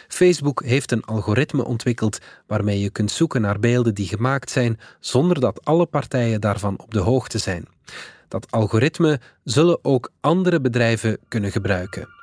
Facebook 0.08 0.62
heeft 0.64 0.92
een 0.92 1.04
algoritme 1.04 1.64
ontwikkeld 1.64 2.18
waarmee 2.46 2.80
je 2.80 2.90
kunt 2.90 3.10
zoeken 3.10 3.40
naar 3.40 3.58
beelden 3.58 3.94
die 3.94 4.08
gemaakt 4.08 4.50
zijn 4.50 4.80
zonder 5.00 5.40
dat 5.40 5.64
alle 5.64 5.86
partijen 5.86 6.40
daarvan 6.40 6.78
op 6.78 6.94
de 6.94 7.00
hoogte 7.00 7.38
zijn. 7.38 7.66
Dat 8.28 8.50
algoritme 8.50 9.20
zullen 9.44 9.78
ook 9.84 10.10
andere 10.20 10.60
bedrijven 10.60 11.18
kunnen 11.28 11.52
gebruiken. 11.52 12.21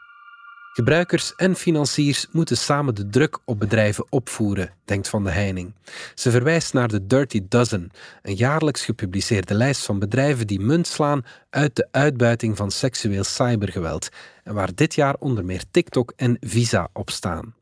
Gebruikers 0.79 1.35
en 1.35 1.55
financiers 1.55 2.27
moeten 2.31 2.57
samen 2.57 2.95
de 2.95 3.09
druk 3.09 3.39
op 3.45 3.59
bedrijven 3.59 4.05
opvoeren, 4.09 4.73
denkt 4.85 5.09
Van 5.09 5.23
de 5.23 5.29
Heining. 5.29 5.73
Ze 6.15 6.31
verwijst 6.31 6.73
naar 6.73 6.87
de 6.87 7.07
Dirty 7.07 7.41
Dozen, 7.49 7.91
een 8.21 8.35
jaarlijks 8.35 8.85
gepubliceerde 8.85 9.53
lijst 9.53 9.85
van 9.85 9.99
bedrijven 9.99 10.47
die 10.47 10.59
munt 10.59 10.87
slaan 10.87 11.25
uit 11.49 11.75
de 11.75 11.87
uitbuiting 11.91 12.57
van 12.57 12.71
seksueel 12.71 13.23
cybergeweld, 13.23 14.09
en 14.43 14.53
waar 14.53 14.75
dit 14.75 14.95
jaar 14.95 15.15
onder 15.19 15.45
meer 15.45 15.63
TikTok 15.71 16.13
en 16.15 16.37
Visa 16.39 16.89
op 16.93 17.09
staan. 17.09 17.53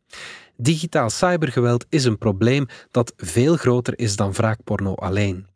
Digitaal 0.57 1.09
cybergeweld 1.09 1.85
is 1.89 2.05
een 2.05 2.17
probleem 2.17 2.65
dat 2.91 3.13
veel 3.17 3.55
groter 3.55 3.99
is 3.99 4.15
dan 4.15 4.31
wraakporno 4.31 4.93
alleen. 4.93 5.47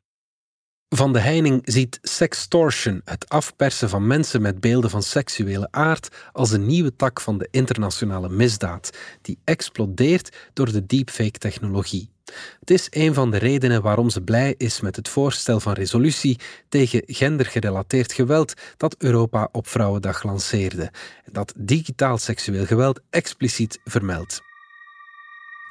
Van 0.95 1.13
de 1.13 1.19
Heining 1.19 1.62
ziet 1.63 1.99
sextortion, 2.01 3.01
het 3.06 3.30
afpersen 3.30 3.89
van 3.89 4.08
mensen 4.08 4.41
met 4.41 4.60
beelden 4.60 4.89
van 4.89 5.04
seksuele 5.04 5.67
aard, 5.71 6.15
als 6.32 6.51
een 6.51 6.65
nieuwe 6.65 6.95
tak 6.95 7.21
van 7.21 7.38
de 7.38 7.47
internationale 7.51 8.30
misdaad, 8.30 8.97
die 9.21 9.39
explodeert 9.43 10.38
door 10.54 10.71
de 10.71 10.86
deepfake-technologie. 10.86 12.10
Het 12.60 12.71
is 12.71 12.88
een 12.89 13.13
van 13.13 13.32
de 13.32 13.38
redenen 13.38 13.82
waarom 13.82 14.10
ze 14.10 14.21
blij 14.21 14.56
is 14.58 14.82
met 14.82 14.95
het 14.95 15.10
voorstel 15.10 15.60
van 15.60 15.73
resolutie 15.73 16.39
tegen 16.69 17.04
gendergerelateerd 17.06 18.13
geweld 18.13 18.54
dat 18.77 18.95
Europa 18.97 19.49
op 19.51 19.67
Vrouwendag 19.67 20.23
lanceerde 20.23 20.91
en 21.25 21.34
dat 21.34 21.54
digitaal 21.58 22.17
seksueel 22.17 22.65
geweld 22.65 23.01
expliciet 23.10 23.80
vermeldt. 23.84 24.50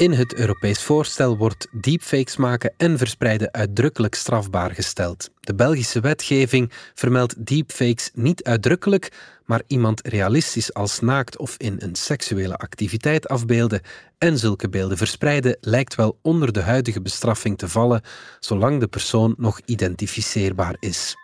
In 0.00 0.12
het 0.12 0.34
Europees 0.34 0.82
voorstel 0.82 1.36
wordt 1.36 1.66
deepfakes 1.70 2.36
maken 2.36 2.72
en 2.76 2.98
verspreiden 2.98 3.52
uitdrukkelijk 3.52 4.14
strafbaar 4.14 4.70
gesteld. 4.70 5.30
De 5.40 5.54
Belgische 5.54 6.00
wetgeving 6.00 6.72
vermeldt 6.94 7.46
deepfakes 7.46 8.10
niet 8.14 8.44
uitdrukkelijk, 8.44 9.12
maar 9.44 9.62
iemand 9.66 10.06
realistisch 10.06 10.74
als 10.74 11.00
naakt 11.00 11.38
of 11.38 11.54
in 11.56 11.76
een 11.78 11.94
seksuele 11.94 12.56
activiteit 12.56 13.28
afbeelden 13.28 13.80
en 14.18 14.38
zulke 14.38 14.68
beelden 14.68 14.96
verspreiden 14.96 15.56
lijkt 15.60 15.94
wel 15.94 16.18
onder 16.22 16.52
de 16.52 16.62
huidige 16.62 17.02
bestraffing 17.02 17.58
te 17.58 17.68
vallen, 17.68 18.02
zolang 18.38 18.80
de 18.80 18.88
persoon 18.88 19.34
nog 19.38 19.60
identificeerbaar 19.64 20.76
is. 20.78 21.16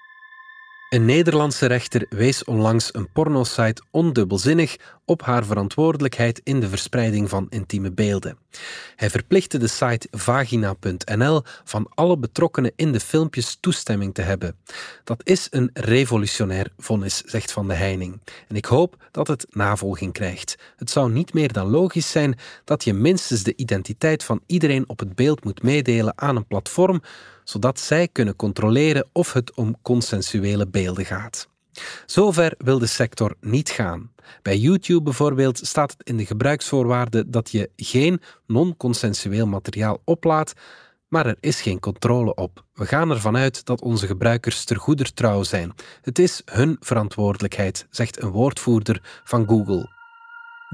Een 0.88 1.04
Nederlandse 1.04 1.66
rechter 1.66 2.06
wees 2.08 2.44
onlangs 2.44 2.94
een 2.94 3.12
pornosite 3.12 3.82
ondubbelzinnig 3.90 4.76
op 5.04 5.22
haar 5.22 5.44
verantwoordelijkheid 5.44 6.40
in 6.44 6.60
de 6.60 6.68
verspreiding 6.68 7.28
van 7.28 7.46
intieme 7.48 7.92
beelden. 7.92 8.38
Hij 8.96 9.10
verplichtte 9.10 9.58
de 9.58 9.66
site 9.66 10.08
vagina.nl 10.10 11.42
van 11.64 11.86
alle 11.94 12.18
betrokkenen 12.18 12.72
in 12.76 12.92
de 12.92 13.00
filmpjes 13.00 13.56
toestemming 13.60 14.14
te 14.14 14.22
hebben. 14.22 14.56
Dat 15.04 15.20
is 15.24 15.46
een 15.50 15.70
revolutionair 15.72 16.72
vonnis, 16.78 17.22
zegt 17.22 17.52
Van 17.52 17.68
de 17.68 17.74
Heining. 17.74 18.20
En 18.48 18.56
ik 18.56 18.64
hoop 18.64 18.96
dat 19.10 19.26
het 19.26 19.46
navolging 19.50 20.12
krijgt. 20.12 20.58
Het 20.76 20.90
zou 20.90 21.12
niet 21.12 21.34
meer 21.34 21.52
dan 21.52 21.70
logisch 21.70 22.10
zijn 22.10 22.38
dat 22.64 22.84
je 22.84 22.92
minstens 22.92 23.42
de 23.42 23.56
identiteit 23.56 24.24
van 24.24 24.40
iedereen 24.46 24.88
op 24.88 24.98
het 24.98 25.14
beeld 25.14 25.44
moet 25.44 25.62
meedelen 25.62 26.18
aan 26.18 26.36
een 26.36 26.46
platform 26.46 27.02
zodat 27.48 27.80
zij 27.80 28.08
kunnen 28.08 28.36
controleren 28.36 29.08
of 29.12 29.32
het 29.32 29.54
om 29.54 29.76
consensuele 29.82 30.66
beelden 30.66 31.04
gaat. 31.04 31.48
Zover 32.06 32.54
wil 32.58 32.78
de 32.78 32.86
sector 32.86 33.34
niet 33.40 33.70
gaan. 33.70 34.12
Bij 34.42 34.56
YouTube 34.56 35.02
bijvoorbeeld 35.02 35.58
staat 35.58 35.90
het 35.90 36.08
in 36.08 36.16
de 36.16 36.26
gebruiksvoorwaarden 36.26 37.30
dat 37.30 37.50
je 37.50 37.70
geen 37.76 38.20
non-consensueel 38.46 39.46
materiaal 39.46 40.00
oplaadt, 40.04 40.52
maar 41.08 41.26
er 41.26 41.36
is 41.40 41.60
geen 41.60 41.80
controle 41.80 42.34
op. 42.34 42.64
We 42.74 42.86
gaan 42.86 43.10
ervan 43.10 43.36
uit 43.36 43.64
dat 43.64 43.80
onze 43.80 44.06
gebruikers 44.06 44.64
ter 44.64 44.76
goeder 44.76 45.14
trouw 45.14 45.42
zijn. 45.42 45.74
Het 46.02 46.18
is 46.18 46.42
hun 46.44 46.76
verantwoordelijkheid, 46.80 47.86
zegt 47.90 48.22
een 48.22 48.30
woordvoerder 48.30 49.20
van 49.24 49.48
Google. 49.48 49.95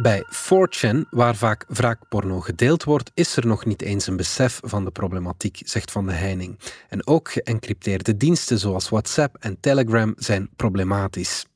Bij 0.03 0.25
4chan, 0.31 1.09
waar 1.11 1.37
vaak 1.37 1.65
wraakporno 1.69 2.41
gedeeld 2.41 2.85
wordt, 2.85 3.11
is 3.15 3.37
er 3.37 3.47
nog 3.47 3.65
niet 3.65 3.83
eens 3.83 4.07
een 4.07 4.17
besef 4.17 4.61
van 4.65 4.85
de 4.85 4.91
problematiek, 4.91 5.61
zegt 5.65 5.91
Van 5.91 6.07
de 6.07 6.13
Heining. 6.13 6.59
En 6.89 7.07
ook 7.07 7.31
geëncrypteerde 7.31 8.17
diensten 8.17 8.59
zoals 8.59 8.89
WhatsApp 8.89 9.37
en 9.41 9.61
Telegram 9.61 10.15
zijn 10.17 10.49
problematisch. 10.57 11.47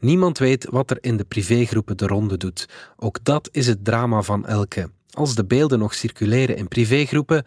Niemand 0.00 0.38
weet 0.38 0.66
wat 0.70 0.90
er 0.90 0.98
in 1.00 1.16
de 1.16 1.24
privégroepen 1.24 1.96
de 1.96 2.06
ronde 2.06 2.36
doet. 2.36 2.68
Ook 2.96 3.18
dat 3.22 3.48
is 3.52 3.66
het 3.66 3.84
drama 3.84 4.22
van 4.22 4.46
elke. 4.46 4.90
Als 5.10 5.34
de 5.34 5.44
beelden 5.44 5.78
nog 5.78 5.94
circuleren 5.94 6.56
in 6.56 6.68
privégroepen, 6.68 7.44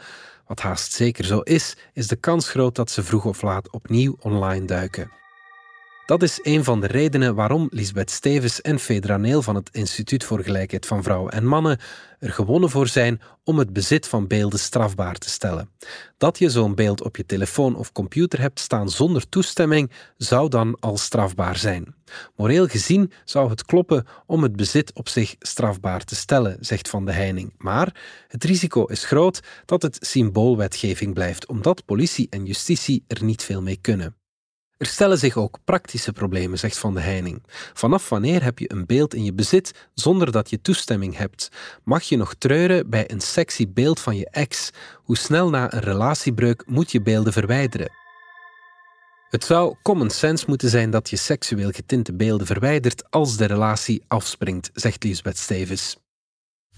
wat 0.47 0.59
haast 0.59 0.91
zeker 0.91 1.25
zo 1.25 1.39
is, 1.39 1.77
is 1.93 2.07
de 2.07 2.15
kans 2.15 2.49
groot 2.49 2.75
dat 2.75 2.91
ze 2.91 3.03
vroeg 3.03 3.25
of 3.25 3.41
laat 3.41 3.71
opnieuw 3.71 4.15
online 4.19 4.65
duiken. 4.65 5.11
Dat 6.09 6.23
is 6.23 6.39
een 6.41 6.63
van 6.63 6.81
de 6.81 6.87
redenen 6.87 7.35
waarom 7.35 7.67
Lisbeth 7.71 8.11
Stevens 8.11 8.61
en 8.61 8.79
Fedra 8.79 9.17
Neel 9.17 9.41
van 9.41 9.55
het 9.55 9.69
Instituut 9.71 10.23
voor 10.23 10.43
Gelijkheid 10.43 10.85
van 10.85 11.03
Vrouwen 11.03 11.31
en 11.31 11.45
Mannen 11.45 11.79
er 12.19 12.31
gewonnen 12.31 12.69
voor 12.69 12.87
zijn 12.87 13.21
om 13.43 13.57
het 13.57 13.73
bezit 13.73 14.07
van 14.07 14.27
beelden 14.27 14.59
strafbaar 14.59 15.15
te 15.15 15.29
stellen. 15.29 15.69
Dat 16.17 16.37
je 16.37 16.49
zo'n 16.49 16.75
beeld 16.75 17.01
op 17.01 17.17
je 17.17 17.25
telefoon 17.25 17.75
of 17.75 17.91
computer 17.91 18.39
hebt 18.39 18.59
staan 18.59 18.89
zonder 18.89 19.29
toestemming, 19.29 19.91
zou 20.17 20.49
dan 20.49 20.77
al 20.79 20.97
strafbaar 20.97 21.57
zijn. 21.57 21.95
Moreel 22.35 22.67
gezien 22.67 23.11
zou 23.25 23.49
het 23.49 23.65
kloppen 23.65 24.05
om 24.25 24.43
het 24.43 24.55
bezit 24.55 24.93
op 24.93 25.09
zich 25.09 25.35
strafbaar 25.39 26.03
te 26.03 26.15
stellen, 26.15 26.57
zegt 26.59 26.89
Van 26.89 27.05
de 27.05 27.11
Heining. 27.11 27.53
Maar 27.57 27.95
het 28.27 28.43
risico 28.43 28.85
is 28.85 29.05
groot 29.05 29.39
dat 29.65 29.81
het 29.81 29.97
symboolwetgeving 29.99 31.13
blijft, 31.13 31.47
omdat 31.47 31.85
politie 31.85 32.27
en 32.29 32.45
justitie 32.45 33.03
er 33.07 33.23
niet 33.23 33.43
veel 33.43 33.61
mee 33.61 33.77
kunnen. 33.81 34.18
Er 34.79 34.85
stellen 34.85 35.17
zich 35.17 35.37
ook 35.37 35.59
praktische 35.63 36.11
problemen, 36.11 36.59
zegt 36.59 36.77
Van 36.77 36.93
de 36.93 36.99
Heining. 36.99 37.43
Vanaf 37.73 38.09
wanneer 38.09 38.43
heb 38.43 38.59
je 38.59 38.71
een 38.71 38.85
beeld 38.85 39.13
in 39.13 39.23
je 39.23 39.33
bezit 39.33 39.87
zonder 39.93 40.31
dat 40.31 40.49
je 40.49 40.61
toestemming 40.61 41.17
hebt? 41.17 41.49
Mag 41.83 42.03
je 42.03 42.17
nog 42.17 42.33
treuren 42.33 42.89
bij 42.89 43.11
een 43.11 43.21
sexy 43.21 43.67
beeld 43.69 43.99
van 43.99 44.17
je 44.17 44.29
ex? 44.29 44.69
Hoe 44.95 45.17
snel 45.17 45.49
na 45.49 45.73
een 45.73 45.79
relatiebreuk 45.79 46.63
moet 46.67 46.91
je 46.91 47.01
beelden 47.01 47.33
verwijderen? 47.33 47.91
Het 49.29 49.43
zou 49.43 49.75
common 49.81 50.09
sense 50.09 50.45
moeten 50.47 50.69
zijn 50.69 50.89
dat 50.89 51.09
je 51.09 51.15
seksueel 51.15 51.71
getinte 51.71 52.13
beelden 52.13 52.47
verwijdert 52.47 53.11
als 53.11 53.37
de 53.37 53.45
relatie 53.45 54.03
afspringt, 54.07 54.69
zegt 54.73 55.03
Lisbeth 55.03 55.37
Stevens. 55.37 55.97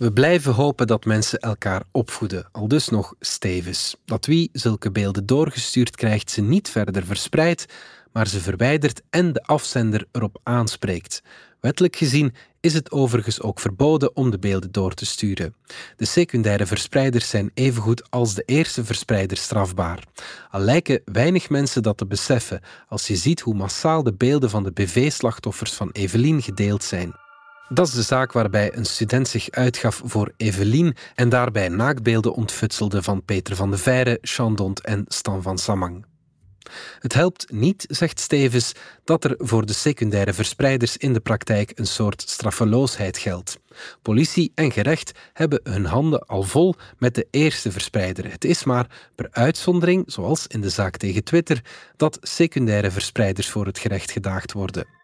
We 0.01 0.13
blijven 0.13 0.53
hopen 0.53 0.87
dat 0.87 1.05
mensen 1.05 1.39
elkaar 1.39 1.83
opvoeden, 1.91 2.47
al 2.51 2.67
dus 2.67 2.89
nog 2.89 3.13
stevens. 3.19 3.95
Dat 4.05 4.25
wie 4.25 4.49
zulke 4.53 4.91
beelden 4.91 5.25
doorgestuurd 5.25 5.95
krijgt, 5.95 6.31
ze 6.31 6.41
niet 6.41 6.69
verder 6.69 7.05
verspreidt, 7.05 7.65
maar 8.11 8.27
ze 8.27 8.39
verwijdert 8.39 9.01
en 9.09 9.33
de 9.33 9.43
afzender 9.43 10.05
erop 10.11 10.39
aanspreekt. 10.43 11.21
Wettelijk 11.59 11.95
gezien 11.95 12.33
is 12.59 12.73
het 12.73 12.91
overigens 12.91 13.41
ook 13.41 13.59
verboden 13.59 14.15
om 14.15 14.31
de 14.31 14.39
beelden 14.39 14.71
door 14.71 14.93
te 14.93 15.05
sturen. 15.05 15.55
De 15.95 16.05
secundaire 16.05 16.65
verspreiders 16.65 17.29
zijn 17.29 17.51
evengoed 17.53 18.09
als 18.09 18.33
de 18.33 18.43
eerste 18.45 18.85
verspreider 18.85 19.37
strafbaar. 19.37 20.03
Al 20.51 20.59
lijken 20.59 21.01
weinig 21.05 21.49
mensen 21.49 21.83
dat 21.83 21.97
te 21.97 22.05
beseffen 22.05 22.61
als 22.87 23.07
je 23.07 23.15
ziet 23.15 23.41
hoe 23.41 23.55
massaal 23.55 24.03
de 24.03 24.13
beelden 24.13 24.49
van 24.49 24.63
de 24.63 24.71
BV-slachtoffers 24.71 25.73
van 25.73 25.89
Evelien 25.91 26.41
gedeeld 26.41 26.83
zijn. 26.83 27.15
Dat 27.73 27.88
is 27.88 27.93
de 27.93 28.01
zaak 28.01 28.31
waarbij 28.31 28.75
een 28.75 28.86
student 28.86 29.27
zich 29.27 29.49
uitgaf 29.49 30.01
voor 30.05 30.34
Evelien 30.38 30.95
en 31.15 31.29
daarbij 31.29 31.69
naaktbeelden 31.69 32.34
ontfutselde 32.34 33.03
van 33.03 33.23
Peter 33.25 33.55
van 33.55 33.71
de 33.71 33.77
Veire, 33.77 34.17
Chandont 34.21 34.81
en 34.81 35.05
Stan 35.07 35.41
van 35.41 35.57
Samang. 35.57 36.05
Het 36.99 37.13
helpt 37.13 37.51
niet, 37.51 37.86
zegt 37.89 38.19
Stevens, 38.19 38.71
dat 39.03 39.23
er 39.23 39.36
voor 39.38 39.65
de 39.65 39.73
secundaire 39.73 40.34
verspreiders 40.34 40.97
in 40.97 41.13
de 41.13 41.19
praktijk 41.19 41.71
een 41.75 41.88
soort 41.88 42.21
straffeloosheid 42.21 43.17
geldt. 43.17 43.60
Politie 44.01 44.51
en 44.55 44.71
gerecht 44.71 45.12
hebben 45.34 45.60
hun 45.63 45.86
handen 45.86 46.25
al 46.25 46.43
vol 46.43 46.75
met 46.97 47.15
de 47.15 47.27
eerste 47.31 47.71
verspreider. 47.71 48.31
Het 48.31 48.45
is 48.45 48.63
maar 48.63 49.12
per 49.15 49.27
uitzondering, 49.31 50.03
zoals 50.07 50.47
in 50.47 50.62
de 50.62 50.69
zaak 50.69 50.97
tegen 50.97 51.23
Twitter, 51.23 51.62
dat 51.97 52.17
secundaire 52.21 52.91
verspreiders 52.91 53.49
voor 53.49 53.65
het 53.65 53.79
gerecht 53.79 54.12
gedaagd 54.12 54.51
worden. 54.51 55.00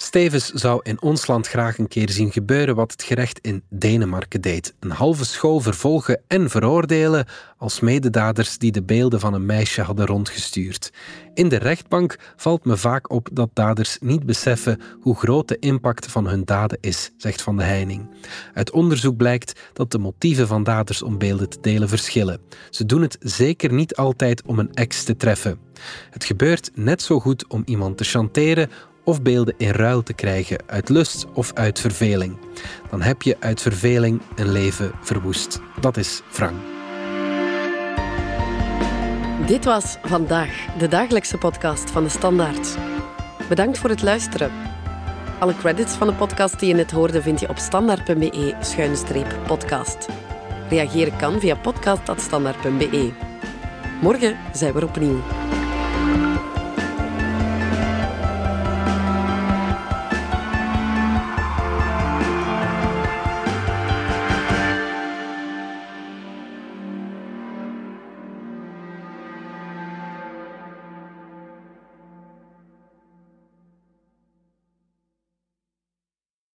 Stevens 0.00 0.50
zou 0.50 0.80
in 0.82 1.02
ons 1.02 1.26
land 1.26 1.48
graag 1.48 1.78
een 1.78 1.88
keer 1.88 2.10
zien 2.10 2.32
gebeuren 2.32 2.74
wat 2.74 2.92
het 2.92 3.02
gerecht 3.02 3.38
in 3.38 3.62
Denemarken 3.70 4.40
deed. 4.40 4.74
Een 4.80 4.90
halve 4.90 5.24
school 5.24 5.60
vervolgen 5.60 6.20
en 6.26 6.50
veroordelen 6.50 7.26
als 7.56 7.80
mededaders 7.80 8.58
die 8.58 8.72
de 8.72 8.82
beelden 8.82 9.20
van 9.20 9.34
een 9.34 9.46
meisje 9.46 9.82
hadden 9.82 10.06
rondgestuurd. 10.06 10.92
In 11.34 11.48
de 11.48 11.56
rechtbank 11.56 12.18
valt 12.36 12.64
me 12.64 12.76
vaak 12.76 13.10
op 13.10 13.28
dat 13.32 13.50
daders 13.52 13.98
niet 14.00 14.26
beseffen 14.26 14.80
hoe 15.00 15.16
groot 15.16 15.48
de 15.48 15.58
impact 15.58 16.06
van 16.06 16.28
hun 16.28 16.44
daden 16.44 16.78
is, 16.80 17.10
zegt 17.16 17.42
Van 17.42 17.56
de 17.56 17.62
Heining. 17.64 18.08
Uit 18.54 18.70
onderzoek 18.70 19.16
blijkt 19.16 19.60
dat 19.72 19.90
de 19.90 19.98
motieven 19.98 20.46
van 20.46 20.64
daders 20.64 21.02
om 21.02 21.18
beelden 21.18 21.48
te 21.48 21.60
delen 21.60 21.88
verschillen. 21.88 22.40
Ze 22.70 22.86
doen 22.86 23.02
het 23.02 23.16
zeker 23.20 23.72
niet 23.72 23.96
altijd 23.96 24.42
om 24.42 24.58
een 24.58 24.74
ex 24.74 25.04
te 25.04 25.16
treffen. 25.16 25.58
Het 26.10 26.24
gebeurt 26.24 26.70
net 26.74 27.02
zo 27.02 27.20
goed 27.20 27.46
om 27.46 27.62
iemand 27.64 27.96
te 27.96 28.04
chanteren 28.04 28.70
of 29.08 29.22
beelden 29.22 29.54
in 29.56 29.70
ruil 29.70 30.02
te 30.02 30.12
krijgen 30.12 30.58
uit 30.66 30.88
lust 30.88 31.26
of 31.32 31.52
uit 31.54 31.80
verveling. 31.80 32.36
Dan 32.90 33.02
heb 33.02 33.22
je 33.22 33.36
uit 33.40 33.62
verveling 33.62 34.20
een 34.36 34.52
leven 34.52 34.92
verwoest. 35.02 35.60
Dat 35.80 35.96
is 35.96 36.22
Frank. 36.28 36.56
Dit 39.46 39.64
was 39.64 39.96
vandaag 40.02 40.66
de 40.78 40.88
dagelijkse 40.88 41.38
podcast 41.38 41.90
van 41.90 42.02
de 42.02 42.08
Standaard. 42.08 42.76
Bedankt 43.48 43.78
voor 43.78 43.90
het 43.90 44.02
luisteren. 44.02 44.50
Alle 45.38 45.56
credits 45.56 45.94
van 45.94 46.06
de 46.06 46.14
podcast 46.14 46.60
die 46.60 46.68
je 46.68 46.74
net 46.74 46.90
hoorde 46.90 47.22
vind 47.22 47.40
je 47.40 47.48
op 47.48 47.58
standaard.be-podcast. 47.58 50.08
Reageren 50.68 51.16
kan 51.16 51.40
via 51.40 51.56
podcast.standaard.be. 51.56 53.12
Morgen 54.00 54.36
zijn 54.52 54.72
we 54.72 54.80
er 54.80 54.86
opnieuw. 54.86 55.20